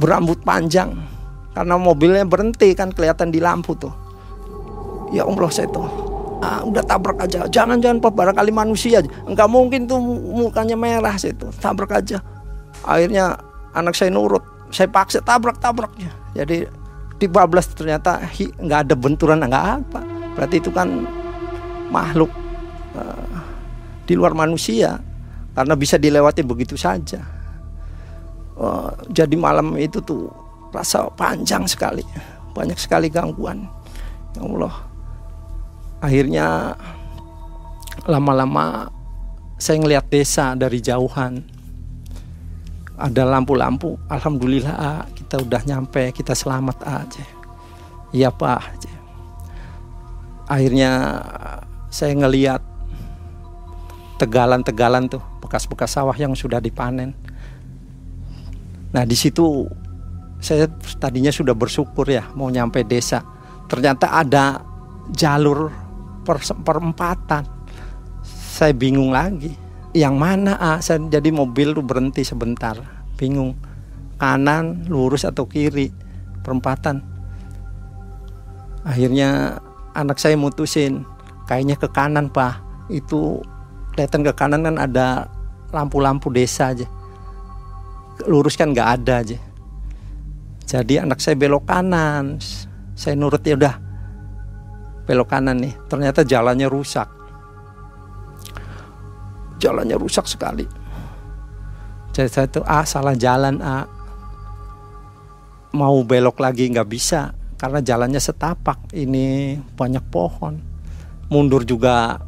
[0.00, 0.96] Berambut panjang
[1.54, 3.92] karena mobilnya berhenti kan kelihatan di lampu tuh.
[5.10, 5.86] Ya Allah saya tuh
[6.42, 7.46] ah, udah tabrak aja.
[7.46, 9.10] Jangan jangan pak barangkali manusia aja.
[9.28, 9.98] Nggak mungkin tuh
[10.34, 12.18] mukanya merah saya tuh tabrak aja.
[12.82, 13.36] Akhirnya
[13.76, 16.66] anak saya nurut saya paksa tabrak tabraknya jadi
[17.20, 18.24] di bablas ternyata
[18.56, 20.00] nggak ada benturan nggak apa.
[20.32, 20.88] Berarti itu kan
[21.92, 22.32] makhluk
[22.96, 23.36] uh,
[24.08, 24.96] di luar manusia.
[25.52, 27.20] Karena bisa dilewati begitu saja.
[28.56, 30.32] Uh, jadi malam itu tuh
[30.72, 32.00] rasa panjang sekali.
[32.56, 33.68] Banyak sekali gangguan.
[34.32, 34.74] Ya Allah.
[36.00, 36.46] Akhirnya
[38.08, 38.88] lama-lama
[39.60, 41.44] saya ngelihat desa dari jauhan.
[42.96, 44.00] Ada lampu-lampu.
[44.08, 47.22] Alhamdulillah ah, kita udah nyampe kita selamat aja.
[48.10, 48.82] Iya pak
[50.50, 50.90] akhirnya
[51.86, 52.58] saya ngeliat
[54.18, 57.14] tegalan-tegalan tuh bekas-bekas sawah yang sudah dipanen.
[58.90, 59.70] Nah di situ
[60.42, 60.66] saya
[60.98, 63.22] tadinya sudah bersyukur ya mau nyampe desa.
[63.70, 64.66] Ternyata ada
[65.14, 65.70] jalur
[66.26, 67.46] per perempatan.
[68.26, 69.54] Saya bingung lagi
[69.94, 72.74] yang mana ah saya jadi mobil tuh berhenti sebentar
[73.14, 73.69] bingung
[74.20, 75.88] kanan lurus atau kiri
[76.44, 77.00] perempatan.
[78.84, 79.56] Akhirnya
[79.96, 81.08] anak saya mutusin
[81.48, 82.60] kayaknya ke kanan pak.
[82.92, 83.40] Itu
[83.96, 85.26] kelihatan ke kanan kan ada
[85.72, 86.84] lampu-lampu desa aja.
[88.28, 89.38] Lurus kan nggak ada aja.
[90.68, 92.36] Jadi anak saya belok kanan.
[92.92, 93.74] Saya nurut ya udah
[95.08, 95.72] belok kanan nih.
[95.88, 97.08] Ternyata jalannya rusak.
[99.56, 100.68] Jalannya rusak sekali.
[102.10, 103.86] Jadi saya tuh ah salah jalan ah
[105.70, 108.90] mau belok lagi nggak bisa karena jalannya setapak.
[108.96, 110.58] Ini banyak pohon.
[111.30, 112.18] Mundur juga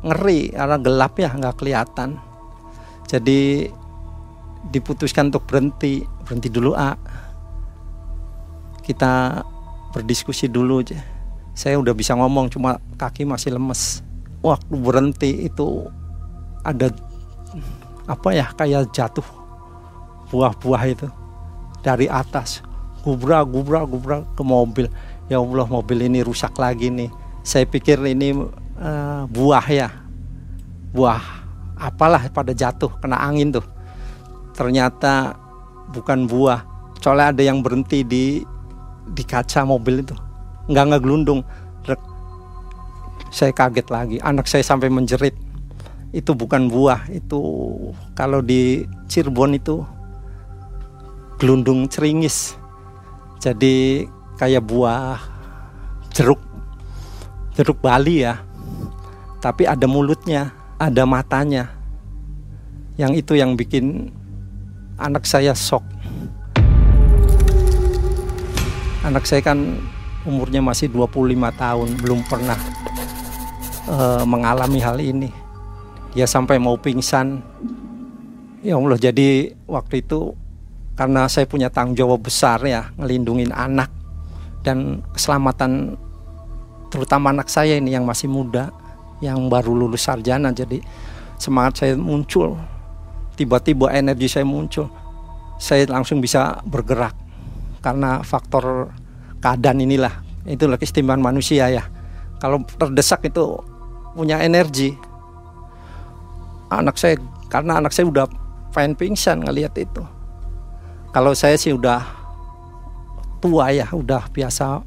[0.00, 2.16] ngeri karena gelap ya nggak kelihatan.
[3.04, 3.68] Jadi
[4.70, 6.06] diputuskan untuk berhenti.
[6.24, 6.96] Berhenti dulu ah
[8.86, 9.42] kita
[9.92, 10.80] berdiskusi dulu.
[10.80, 11.00] Aja
[11.50, 14.00] saya udah bisa ngomong cuma kaki masih lemes.
[14.40, 15.84] Waktu berhenti itu
[16.64, 16.88] ada
[18.08, 19.26] apa ya kayak jatuh
[20.32, 21.06] buah-buah itu
[21.84, 22.64] dari atas
[23.00, 24.86] gubra gubra gubra ke mobil.
[25.30, 27.08] Ya Allah mobil ini rusak lagi nih.
[27.40, 28.36] Saya pikir ini
[28.80, 29.88] uh, buah ya.
[30.90, 31.22] Buah
[31.80, 33.64] apalah pada jatuh kena angin tuh.
[34.52, 35.38] Ternyata
[35.94, 36.66] bukan buah.
[37.00, 38.44] Soalnya ada yang berhenti di
[39.08, 40.16] di kaca mobil itu.
[40.68, 41.40] Nggak ngegelundung.
[43.30, 44.16] Saya kaget lagi.
[44.20, 45.32] Anak saya sampai menjerit.
[46.10, 47.06] Itu bukan buah.
[47.08, 47.38] Itu
[48.18, 49.86] kalau di Cirebon itu
[51.40, 52.59] gelundung ceringis
[53.40, 54.04] jadi
[54.36, 55.16] kayak buah
[56.12, 56.40] jeruk
[57.56, 58.44] jeruk Bali ya.
[59.40, 61.72] Tapi ada mulutnya ada matanya.
[63.00, 64.12] Yang itu yang bikin
[65.00, 65.80] anak saya shock.
[69.00, 69.80] Anak saya kan
[70.28, 71.16] umurnya masih 25
[71.56, 72.60] tahun belum pernah
[73.88, 75.32] uh, mengalami hal ini.
[76.12, 77.40] Dia sampai mau pingsan.
[78.60, 80.36] Ya Allah jadi waktu itu
[81.00, 83.88] karena saya punya tanggung jawab besar ya ngelindungin anak
[84.60, 85.96] dan keselamatan
[86.92, 88.68] terutama anak saya ini yang masih muda
[89.24, 90.52] yang baru lulus sarjana.
[90.52, 90.76] Jadi
[91.40, 92.60] semangat saya muncul
[93.32, 94.92] tiba-tiba energi saya muncul
[95.56, 97.16] saya langsung bisa bergerak.
[97.80, 98.92] Karena faktor
[99.40, 101.88] keadaan inilah itulah keistimewaan manusia ya.
[102.44, 103.56] Kalau terdesak itu
[104.12, 104.92] punya energi.
[106.68, 107.16] Anak saya
[107.48, 108.28] karena anak saya udah
[108.76, 110.19] pengen pingsan ngelihat itu
[111.10, 112.06] kalau saya sih udah
[113.42, 114.84] tua ya udah biasa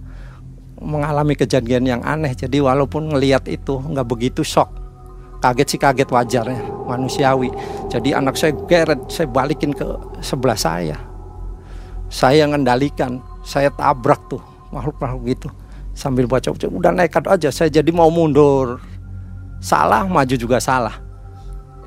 [0.79, 2.31] mengalami kejadian yang aneh.
[2.31, 4.71] Jadi walaupun ngelihat itu nggak begitu shock.
[5.43, 7.51] Kaget sih kaget wajar ya manusiawi.
[7.91, 9.83] Jadi anak saya geret saya balikin ke
[10.23, 10.95] sebelah saya.
[12.07, 14.39] Saya ngendalikan saya tabrak tuh
[14.71, 15.49] makhluk-makhluk gitu.
[15.91, 18.79] Sambil baca baca udah nekat aja saya jadi mau mundur.
[19.59, 20.99] Salah maju juga salah.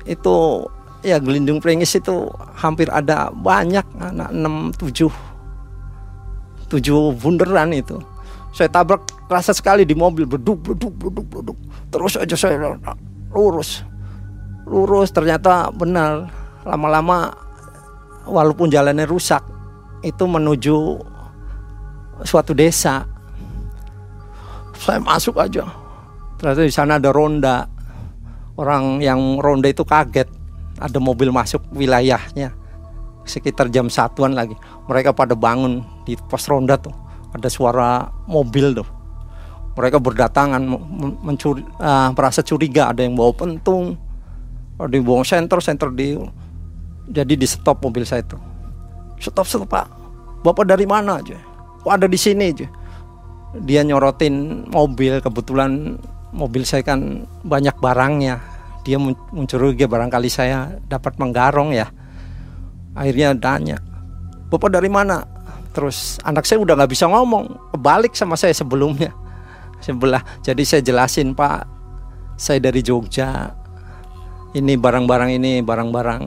[0.05, 0.65] Itu
[1.07, 2.27] ya gelindung pringis itu
[2.59, 5.11] hampir ada banyak anak enam tujuh
[6.67, 7.95] tujuh bunderan itu.
[8.51, 11.57] Saya tabrak kerasa sekali di mobil beduk beduk beduk beduk.
[11.87, 12.75] Terus aja saya
[13.31, 13.87] lurus
[14.67, 15.15] lurus.
[15.15, 16.27] Ternyata benar
[16.67, 17.31] lama-lama
[18.27, 19.39] walaupun jalannya rusak
[20.03, 20.99] itu menuju
[22.27, 23.07] suatu desa.
[24.75, 25.63] Saya masuk aja.
[26.35, 27.65] Ternyata di sana ada ronda.
[28.57, 30.36] Orang yang ronda itu kaget
[30.77, 32.53] ada mobil masuk wilayahnya.
[33.27, 34.55] Sekitar jam satuan lagi.
[34.87, 36.95] Mereka pada bangun di pos ronda tuh.
[37.35, 38.87] Ada suara mobil tuh.
[39.75, 40.63] Mereka berdatangan
[41.21, 42.89] mencuri uh, merasa curiga.
[42.89, 43.99] Ada yang bawa pentung
[44.77, 46.13] ada yang bawa senter senter di
[47.09, 48.37] jadi di stop mobil saya itu
[49.17, 49.89] stop stop pak.
[50.45, 51.33] Bapak dari mana aja?
[51.81, 52.69] Kok ada di sini aja?
[53.65, 55.17] Dia nyorotin mobil.
[55.17, 55.97] Kebetulan
[56.29, 58.37] mobil saya kan banyak barangnya
[58.87, 58.95] dia
[59.35, 61.91] mencurigai barangkali saya dapat menggarong ya.
[62.95, 63.83] Akhirnya tanya
[64.47, 65.27] bapak dari mana?
[65.75, 69.11] Terus anak saya udah nggak bisa ngomong kebalik sama saya sebelumnya.
[69.83, 71.67] Sebelah jadi saya jelasin pak
[72.39, 73.51] saya dari Jogja.
[74.55, 76.23] Ini barang-barang ini barang-barang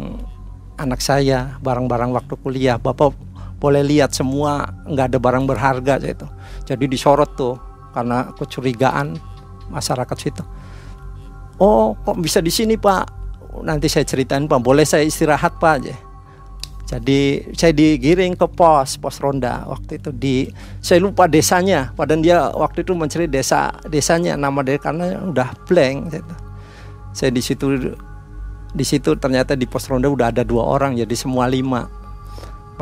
[0.76, 2.76] anak saya barang-barang waktu kuliah.
[2.76, 3.16] Bapak
[3.56, 6.28] boleh lihat semua nggak ada barang berharga itu.
[6.68, 7.56] Jadi disorot tuh
[7.96, 9.18] karena kecurigaan
[9.72, 10.44] masyarakat situ
[11.60, 13.04] oh kok bisa di sini pak
[13.62, 15.94] nanti saya ceritain pak boleh saya istirahat pak aja
[16.90, 20.50] jadi saya digiring ke pos pos ronda waktu itu di
[20.82, 21.94] saya lupa desanya.
[21.94, 26.10] Padahal dia waktu itu mencari desa desanya nama dia karena udah blank.
[26.10, 26.34] Gitu.
[27.14, 27.94] Saya di situ
[28.74, 31.86] di situ ternyata di pos ronda udah ada dua orang jadi semua lima.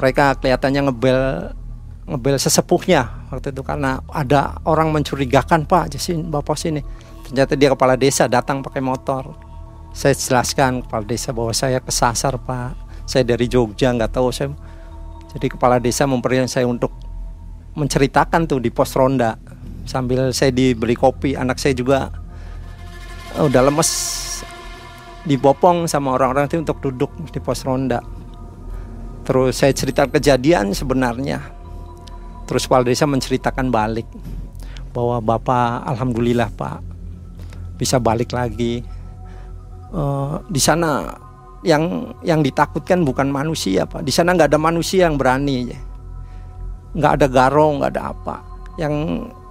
[0.01, 1.21] Mereka kelihatannya ngebel
[2.09, 6.81] ngebel sesepuhnya waktu itu karena ada orang mencurigakan pak jasin bapak sini
[7.29, 9.37] ternyata dia kepala desa datang pakai motor.
[9.93, 12.73] Saya jelaskan kepala desa bahwa saya kesasar pak.
[13.05, 14.33] Saya dari Jogja nggak tahu.
[14.33, 14.53] Saya
[15.37, 16.93] jadi kepala desa memperintahkan saya untuk
[17.77, 19.37] menceritakan tuh di pos ronda.
[19.85, 22.09] Sambil saya diberi kopi anak saya juga
[23.37, 23.91] oh, udah lemes.
[25.29, 28.01] Dibopong sama orang-orang itu untuk duduk di pos ronda.
[29.29, 31.45] Terus saya cerita kejadian sebenarnya.
[32.49, 34.09] Terus kepala desa menceritakan balik
[34.97, 36.88] bahwa bapak alhamdulillah pak
[37.79, 38.83] bisa balik lagi.
[39.89, 41.17] Uh, di sana
[41.63, 44.05] yang yang ditakutkan bukan manusia pak.
[44.05, 45.73] Di sana nggak ada manusia yang berani.
[46.93, 48.37] Nggak ada garong nggak ada apa.
[48.77, 48.95] Yang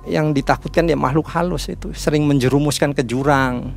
[0.07, 3.71] yang ditakutkan ya makhluk halus itu sering menjerumuskan ke jurang.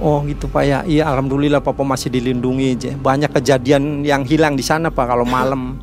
[0.00, 2.92] Oh gitu pak ya, iya alhamdulillah papa masih dilindungi aja.
[2.96, 5.76] Banyak kejadian yang hilang di sana pak kalau malam.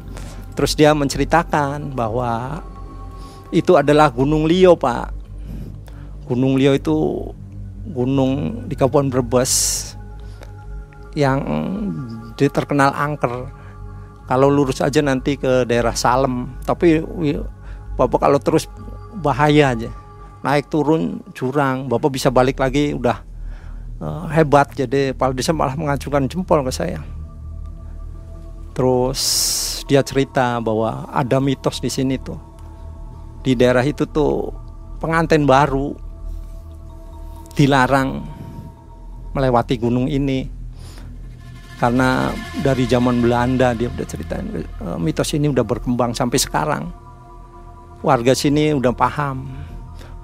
[0.58, 2.66] Terus dia menceritakan bahwa
[3.52, 5.14] itu adalah Gunung Lio pak.
[6.28, 7.24] Gunung Lio itu
[7.88, 9.54] gunung di Kabupaten Brebes
[11.16, 11.40] yang
[12.36, 13.48] terkenal angker.
[14.28, 17.00] Kalau lurus aja nanti ke daerah Salem, tapi
[17.96, 18.68] Bapak kalau terus
[19.24, 19.90] bahaya aja.
[20.44, 23.24] Naik turun jurang, Bapak bisa balik lagi udah
[24.04, 24.70] uh, hebat.
[24.76, 27.02] Jadi Pak Desa malah mengajukan jempol ke saya.
[28.76, 29.22] Terus
[29.90, 32.47] dia cerita bahwa ada mitos di sini tuh.
[33.42, 34.52] Di daerah itu tuh
[34.98, 35.94] pengantin baru
[37.58, 38.22] dilarang
[39.34, 40.50] melewati gunung ini.
[41.78, 42.34] Karena
[42.66, 46.90] dari zaman Belanda dia udah ceritain eh, mitos ini udah berkembang sampai sekarang.
[48.02, 49.46] Warga sini udah paham.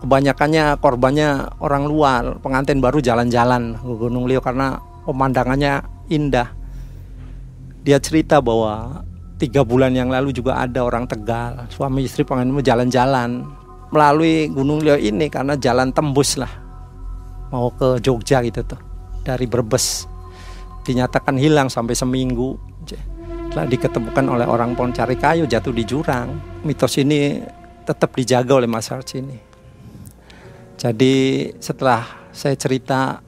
[0.01, 2.41] Kebanyakannya korbannya orang luar.
[2.41, 6.49] Pengantin baru jalan-jalan ke Gunung Lio karena pemandangannya indah.
[7.85, 9.05] Dia cerita bahwa
[9.43, 11.67] tiga bulan yang lalu juga ada orang Tegal.
[11.67, 13.43] Suami istri pengen jalan-jalan
[13.91, 16.49] melalui Gunung Lio ini karena jalan tembus lah.
[17.51, 18.79] Mau ke Jogja gitu tuh
[19.27, 20.07] dari Brebes.
[20.87, 22.55] Dinyatakan hilang sampai seminggu.
[23.51, 26.33] Telah diketemukan oleh orang pohon cari kayu jatuh di jurang.
[26.65, 27.37] Mitos ini
[27.85, 29.53] tetap dijaga oleh masyarakat sini
[30.83, 31.15] jadi
[31.63, 33.23] setelah saya cerita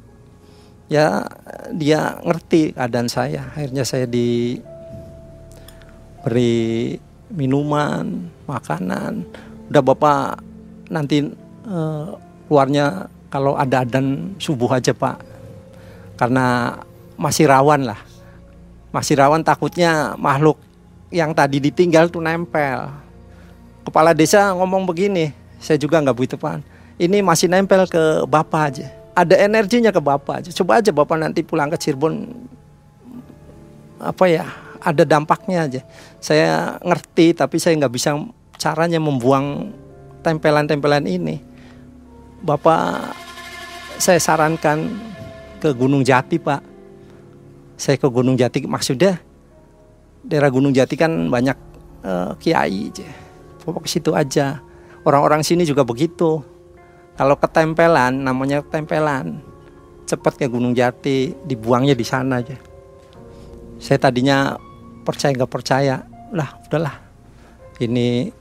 [0.91, 1.23] ya
[1.71, 3.47] dia ngerti keadaan saya.
[3.55, 4.03] Akhirnya saya
[6.25, 6.97] diberi
[7.29, 9.21] minuman makanan.
[9.69, 10.41] Udah bapak
[10.89, 11.21] nanti
[11.69, 12.17] uh,
[12.49, 15.21] keluarnya kalau ada dan subuh aja pak.
[16.17, 16.77] Karena
[17.13, 18.01] masih rawan lah.
[18.89, 20.57] Masih rawan takutnya makhluk
[21.13, 22.89] yang tadi ditinggal tuh nempel.
[23.85, 25.29] Kepala desa ngomong begini
[25.61, 26.65] saya juga nggak begitu pak.
[26.97, 28.89] Ini masih nempel ke bapak aja.
[29.13, 30.49] Ada energinya ke bapak aja.
[30.49, 32.33] Coba aja bapak nanti pulang ke Cirebon
[33.95, 35.81] apa ya ada dampaknya aja
[36.19, 38.17] saya ngerti tapi saya nggak bisa
[38.55, 39.71] caranya membuang
[40.25, 41.39] tempelan-tempelan ini
[42.41, 43.15] bapak
[43.95, 44.91] saya sarankan
[45.59, 46.61] ke Gunung Jati Pak.
[47.75, 49.19] Saya ke Gunung Jati maksudnya
[50.23, 51.57] daerah Gunung Jati kan banyak
[52.05, 52.91] uh, kiai.
[53.65, 54.61] Pokok ke situ aja.
[55.01, 56.43] Orang-orang sini juga begitu.
[57.17, 59.41] Kalau ketempelan namanya tempelan.
[60.05, 62.53] Cepat ke Gunung Jati, dibuangnya di sana aja.
[63.79, 64.55] Saya tadinya
[65.03, 65.95] percaya nggak percaya.
[66.31, 66.95] Lah, udahlah.
[67.79, 68.31] Ini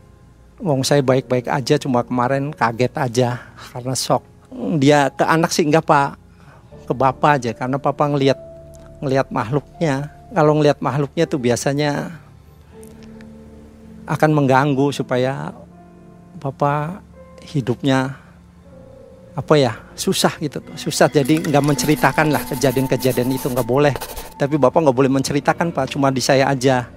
[0.62, 3.43] wong saya baik-baik aja cuma kemarin kaget aja
[3.74, 4.22] karena shock
[4.78, 6.14] dia ke anak sih enggak pak
[6.87, 8.39] ke bapak aja karena papa ngelihat
[9.03, 10.14] ngelihat makhluknya.
[10.35, 12.11] Kalau ngelihat makhluknya tuh biasanya
[14.05, 15.55] akan mengganggu supaya
[16.39, 17.01] bapak
[17.45, 18.16] hidupnya
[19.35, 23.95] apa ya susah gitu susah jadi nggak menceritakan lah kejadian-kejadian itu nggak boleh
[24.35, 25.95] tapi bapak nggak boleh menceritakan pak.
[25.95, 26.91] Cuma di saya aja.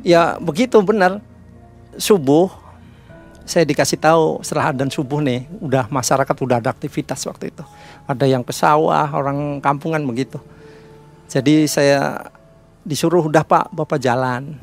[0.00, 1.20] Ya begitu benar.
[2.00, 2.48] Subuh
[3.44, 7.64] saya dikasih tahu setelah dan subuh nih udah masyarakat udah ada aktivitas waktu itu.
[8.08, 10.40] Ada yang ke sawah orang kampungan begitu.
[11.28, 12.32] Jadi saya
[12.82, 14.56] disuruh udah pak bapak jalan.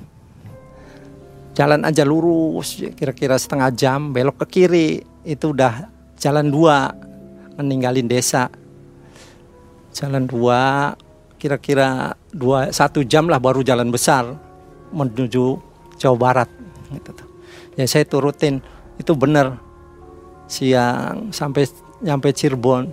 [1.53, 4.89] Jalan aja lurus kira-kira setengah jam belok ke kiri.
[5.21, 5.85] Itu udah
[6.17, 6.89] jalan dua
[7.59, 8.49] meninggalin desa.
[9.93, 10.93] Jalan dua
[11.39, 14.35] kira-kira dua satu jam lah baru jalan besar
[14.91, 15.57] menuju
[15.95, 16.49] Jawa Barat
[16.91, 17.27] gitu tuh.
[17.79, 18.59] ya saya turutin.
[18.99, 19.55] Itu benar.
[20.49, 21.69] Siang sampai
[22.03, 22.91] nyampe Cirebon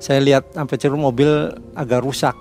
[0.00, 1.28] saya lihat sampai Cirebon mobil
[1.76, 2.36] agak rusak.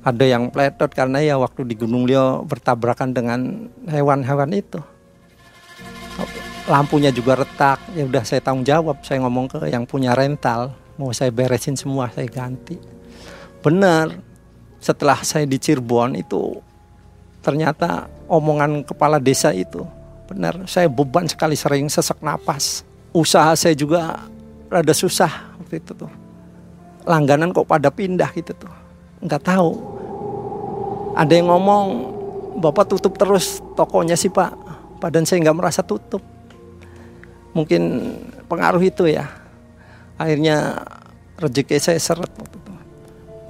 [0.00, 4.80] Ada yang pletot karena ya waktu di Gunung Lio bertabrakan dengan hewan-hewan itu.
[6.64, 7.84] Lampunya juga retak.
[7.92, 9.04] Ya udah saya tanggung jawab.
[9.04, 10.72] Saya ngomong ke yang punya rental.
[10.96, 12.99] Mau saya beresin semua saya ganti
[13.60, 14.16] benar.
[14.80, 16.56] Setelah saya di Cirebon itu
[17.44, 19.84] ternyata omongan kepala desa itu
[20.24, 22.86] benar saya beban sekali sering sesak napas.
[23.10, 24.24] Usaha saya juga
[24.70, 26.12] rada susah waktu itu tuh.
[27.04, 28.72] Langganan kok pada pindah gitu tuh.
[29.20, 29.70] Nggak tahu.
[31.18, 31.86] Ada yang ngomong
[32.62, 34.54] bapak tutup terus tokonya sih pak.
[35.02, 36.22] Badan saya nggak merasa tutup.
[37.50, 38.14] Mungkin
[38.46, 39.26] pengaruh itu ya.
[40.14, 40.86] Akhirnya
[41.42, 42.59] rezeki saya seret waktu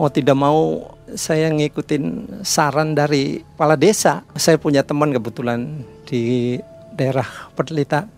[0.00, 2.04] mau tidak mau saya ngikutin
[2.40, 6.56] saran dari kepala desa saya punya teman kebetulan di
[6.96, 8.08] daerah Perlita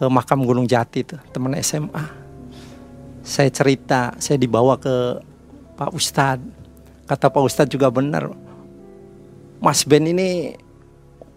[0.00, 2.04] ke makam Gunung Jati itu teman SMA
[3.20, 5.20] saya cerita saya dibawa ke
[5.76, 6.48] Pak Ustadz
[7.04, 8.32] kata Pak Ustadz juga benar
[9.60, 10.56] Mas Ben ini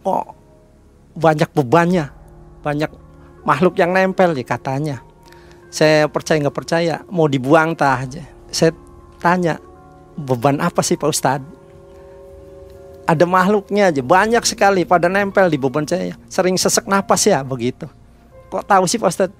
[0.07, 0.39] kok
[1.19, 2.15] banyak bebannya
[2.63, 2.91] banyak
[3.43, 4.97] makhluk yang nempel ya katanya.
[5.69, 8.25] Saya percaya nggak percaya, mau dibuang tah aja.
[8.49, 8.73] Saya
[9.19, 9.61] tanya,
[10.15, 11.57] beban apa sih Pak Ustadz?
[13.09, 16.13] Ada makhluknya aja, banyak sekali pada nempel di beban saya.
[16.29, 17.89] Sering sesek napas ya begitu.
[18.49, 19.37] Kok tahu sih Pak Ustadz?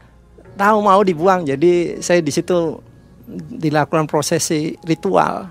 [0.59, 2.82] Tahu mau dibuang, jadi saya di situ
[3.55, 5.47] dilakukan prosesi ritual.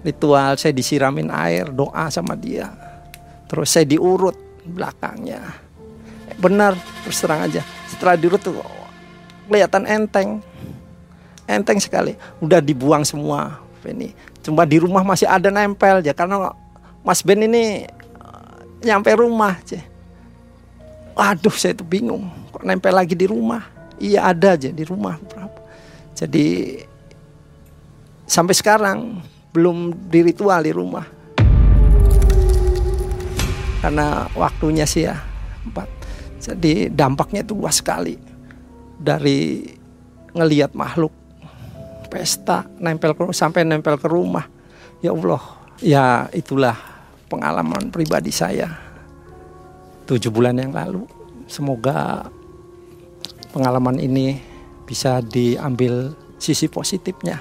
[0.00, 2.70] Ritual saya disiramin air, doa sama dia.
[3.50, 5.70] Terus saya diurut belakangnya
[6.40, 6.72] benar
[7.04, 8.56] terus terang aja setelah diurut tuh
[9.46, 10.40] kelihatan enteng
[11.50, 12.14] enteng sekali.
[12.38, 14.12] Udah dibuang semua ini
[14.44, 16.52] cuma di rumah masih ada nempel ya karena
[17.00, 19.80] Mas Ben ini eh, nyampe rumah aja
[21.20, 22.32] waduh saya tuh bingung.
[22.48, 23.68] Kok nempel lagi di rumah?
[24.00, 25.20] Iya ada aja di rumah.
[26.16, 26.80] Jadi
[28.24, 29.20] sampai sekarang
[29.52, 31.04] belum di ritual di rumah.
[33.84, 35.20] Karena waktunya sih ya
[35.64, 35.88] empat
[36.40, 38.16] jadi dampaknya itu luas sekali.
[38.96, 39.64] Dari
[40.32, 41.12] ngelihat makhluk
[42.10, 44.44] pesta nempel ke sampai nempel ke rumah.
[45.00, 45.42] Ya Allah,
[45.80, 46.04] ya
[46.34, 46.76] itulah
[47.30, 48.68] pengalaman pribadi saya
[50.10, 51.06] tujuh bulan yang lalu.
[51.46, 52.26] Semoga
[53.54, 54.42] pengalaman ini
[54.82, 56.10] bisa diambil
[56.42, 57.38] sisi positifnya.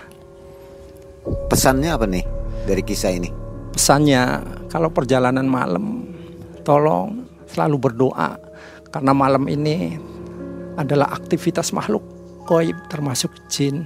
[1.50, 2.26] Pesannya apa nih
[2.70, 3.30] dari kisah ini?
[3.74, 6.06] Pesannya kalau perjalanan malam
[6.62, 8.38] tolong selalu berdoa
[8.94, 9.98] karena malam ini
[10.78, 12.06] adalah aktivitas makhluk
[12.46, 13.86] goib termasuk jin.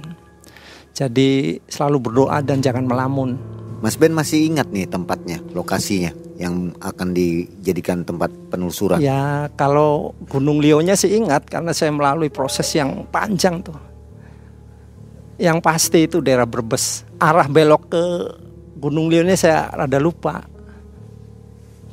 [0.94, 3.34] Jadi selalu berdoa dan jangan melamun.
[3.82, 9.02] Mas Ben masih ingat nih tempatnya, lokasinya yang akan dijadikan tempat penelusuran?
[9.02, 13.76] Ya kalau Gunung Lionya sih ingat karena saya melalui proses yang panjang tuh.
[15.34, 17.02] Yang pasti itu daerah Brebes.
[17.18, 18.04] Arah belok ke
[18.78, 20.46] Gunung Lionya saya rada lupa.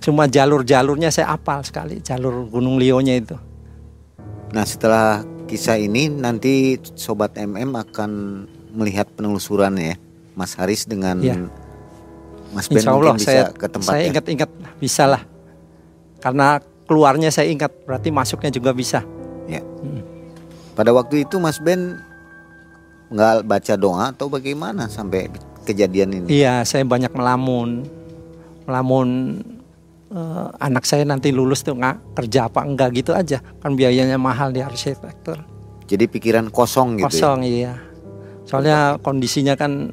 [0.02, 3.38] Cuma jalur-jalurnya saya apal sekali, jalur Gunung Lionya itu.
[4.54, 8.12] Nah setelah kisah ini nanti Sobat MM akan
[8.72, 9.96] melihat penelusuran ya
[10.36, 11.36] Mas Haris dengan ya.
[12.52, 14.50] Mas Ben Insya Allah, mungkin saya, bisa ke tempat Saya ingat-ingat
[14.80, 15.22] bisa lah.
[16.20, 19.08] Karena keluarnya saya ingat, berarti masuknya juga bisa.
[19.48, 19.64] Ya.
[19.64, 20.04] Hmm.
[20.76, 22.00] Pada waktu itu Mas Ben
[23.12, 25.32] nggak baca doa atau bagaimana sampai
[25.64, 26.28] kejadian ini?
[26.44, 27.88] Iya, saya banyak melamun,
[28.68, 29.08] melamun
[30.12, 34.52] uh, anak saya nanti lulus tuh nggak kerja apa enggak gitu aja kan biayanya mahal
[34.52, 35.40] di arsitektur
[35.88, 37.12] jadi pikiran kosong gitu ya?
[37.12, 37.50] kosong ya?
[37.50, 37.74] iya
[38.46, 39.92] soalnya kondisinya kan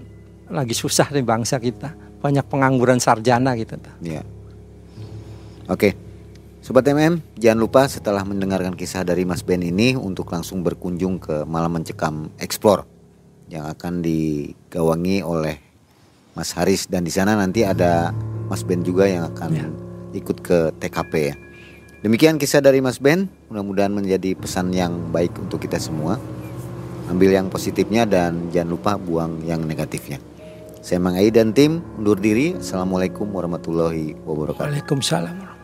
[0.49, 4.23] lagi susah nih bangsa kita banyak pengangguran sarjana gitu iya
[5.69, 6.09] oke
[6.59, 11.49] Sobat MM, jangan lupa setelah mendengarkan kisah dari Mas Ben ini untuk langsung berkunjung ke
[11.49, 12.85] Malam Mencekam Explore
[13.49, 15.57] yang akan digawangi oleh
[16.37, 18.13] Mas Haris dan di sana nanti ada
[18.53, 19.65] Mas Ben juga yang akan Ya.
[20.13, 21.35] ikut ke TKP ya.
[22.05, 26.21] Demikian kisah dari Mas Ben, mudah-mudahan menjadi pesan yang baik untuk kita semua.
[27.09, 30.21] Ambil yang positifnya dan jangan lupa buang yang negatifnya.
[30.85, 32.55] Saya Mang Ai dan tim undur diri.
[32.61, 34.69] Assalamualaikum warahmatullahi wabarakatuh.
[34.69, 35.58] Waalaikumsalam.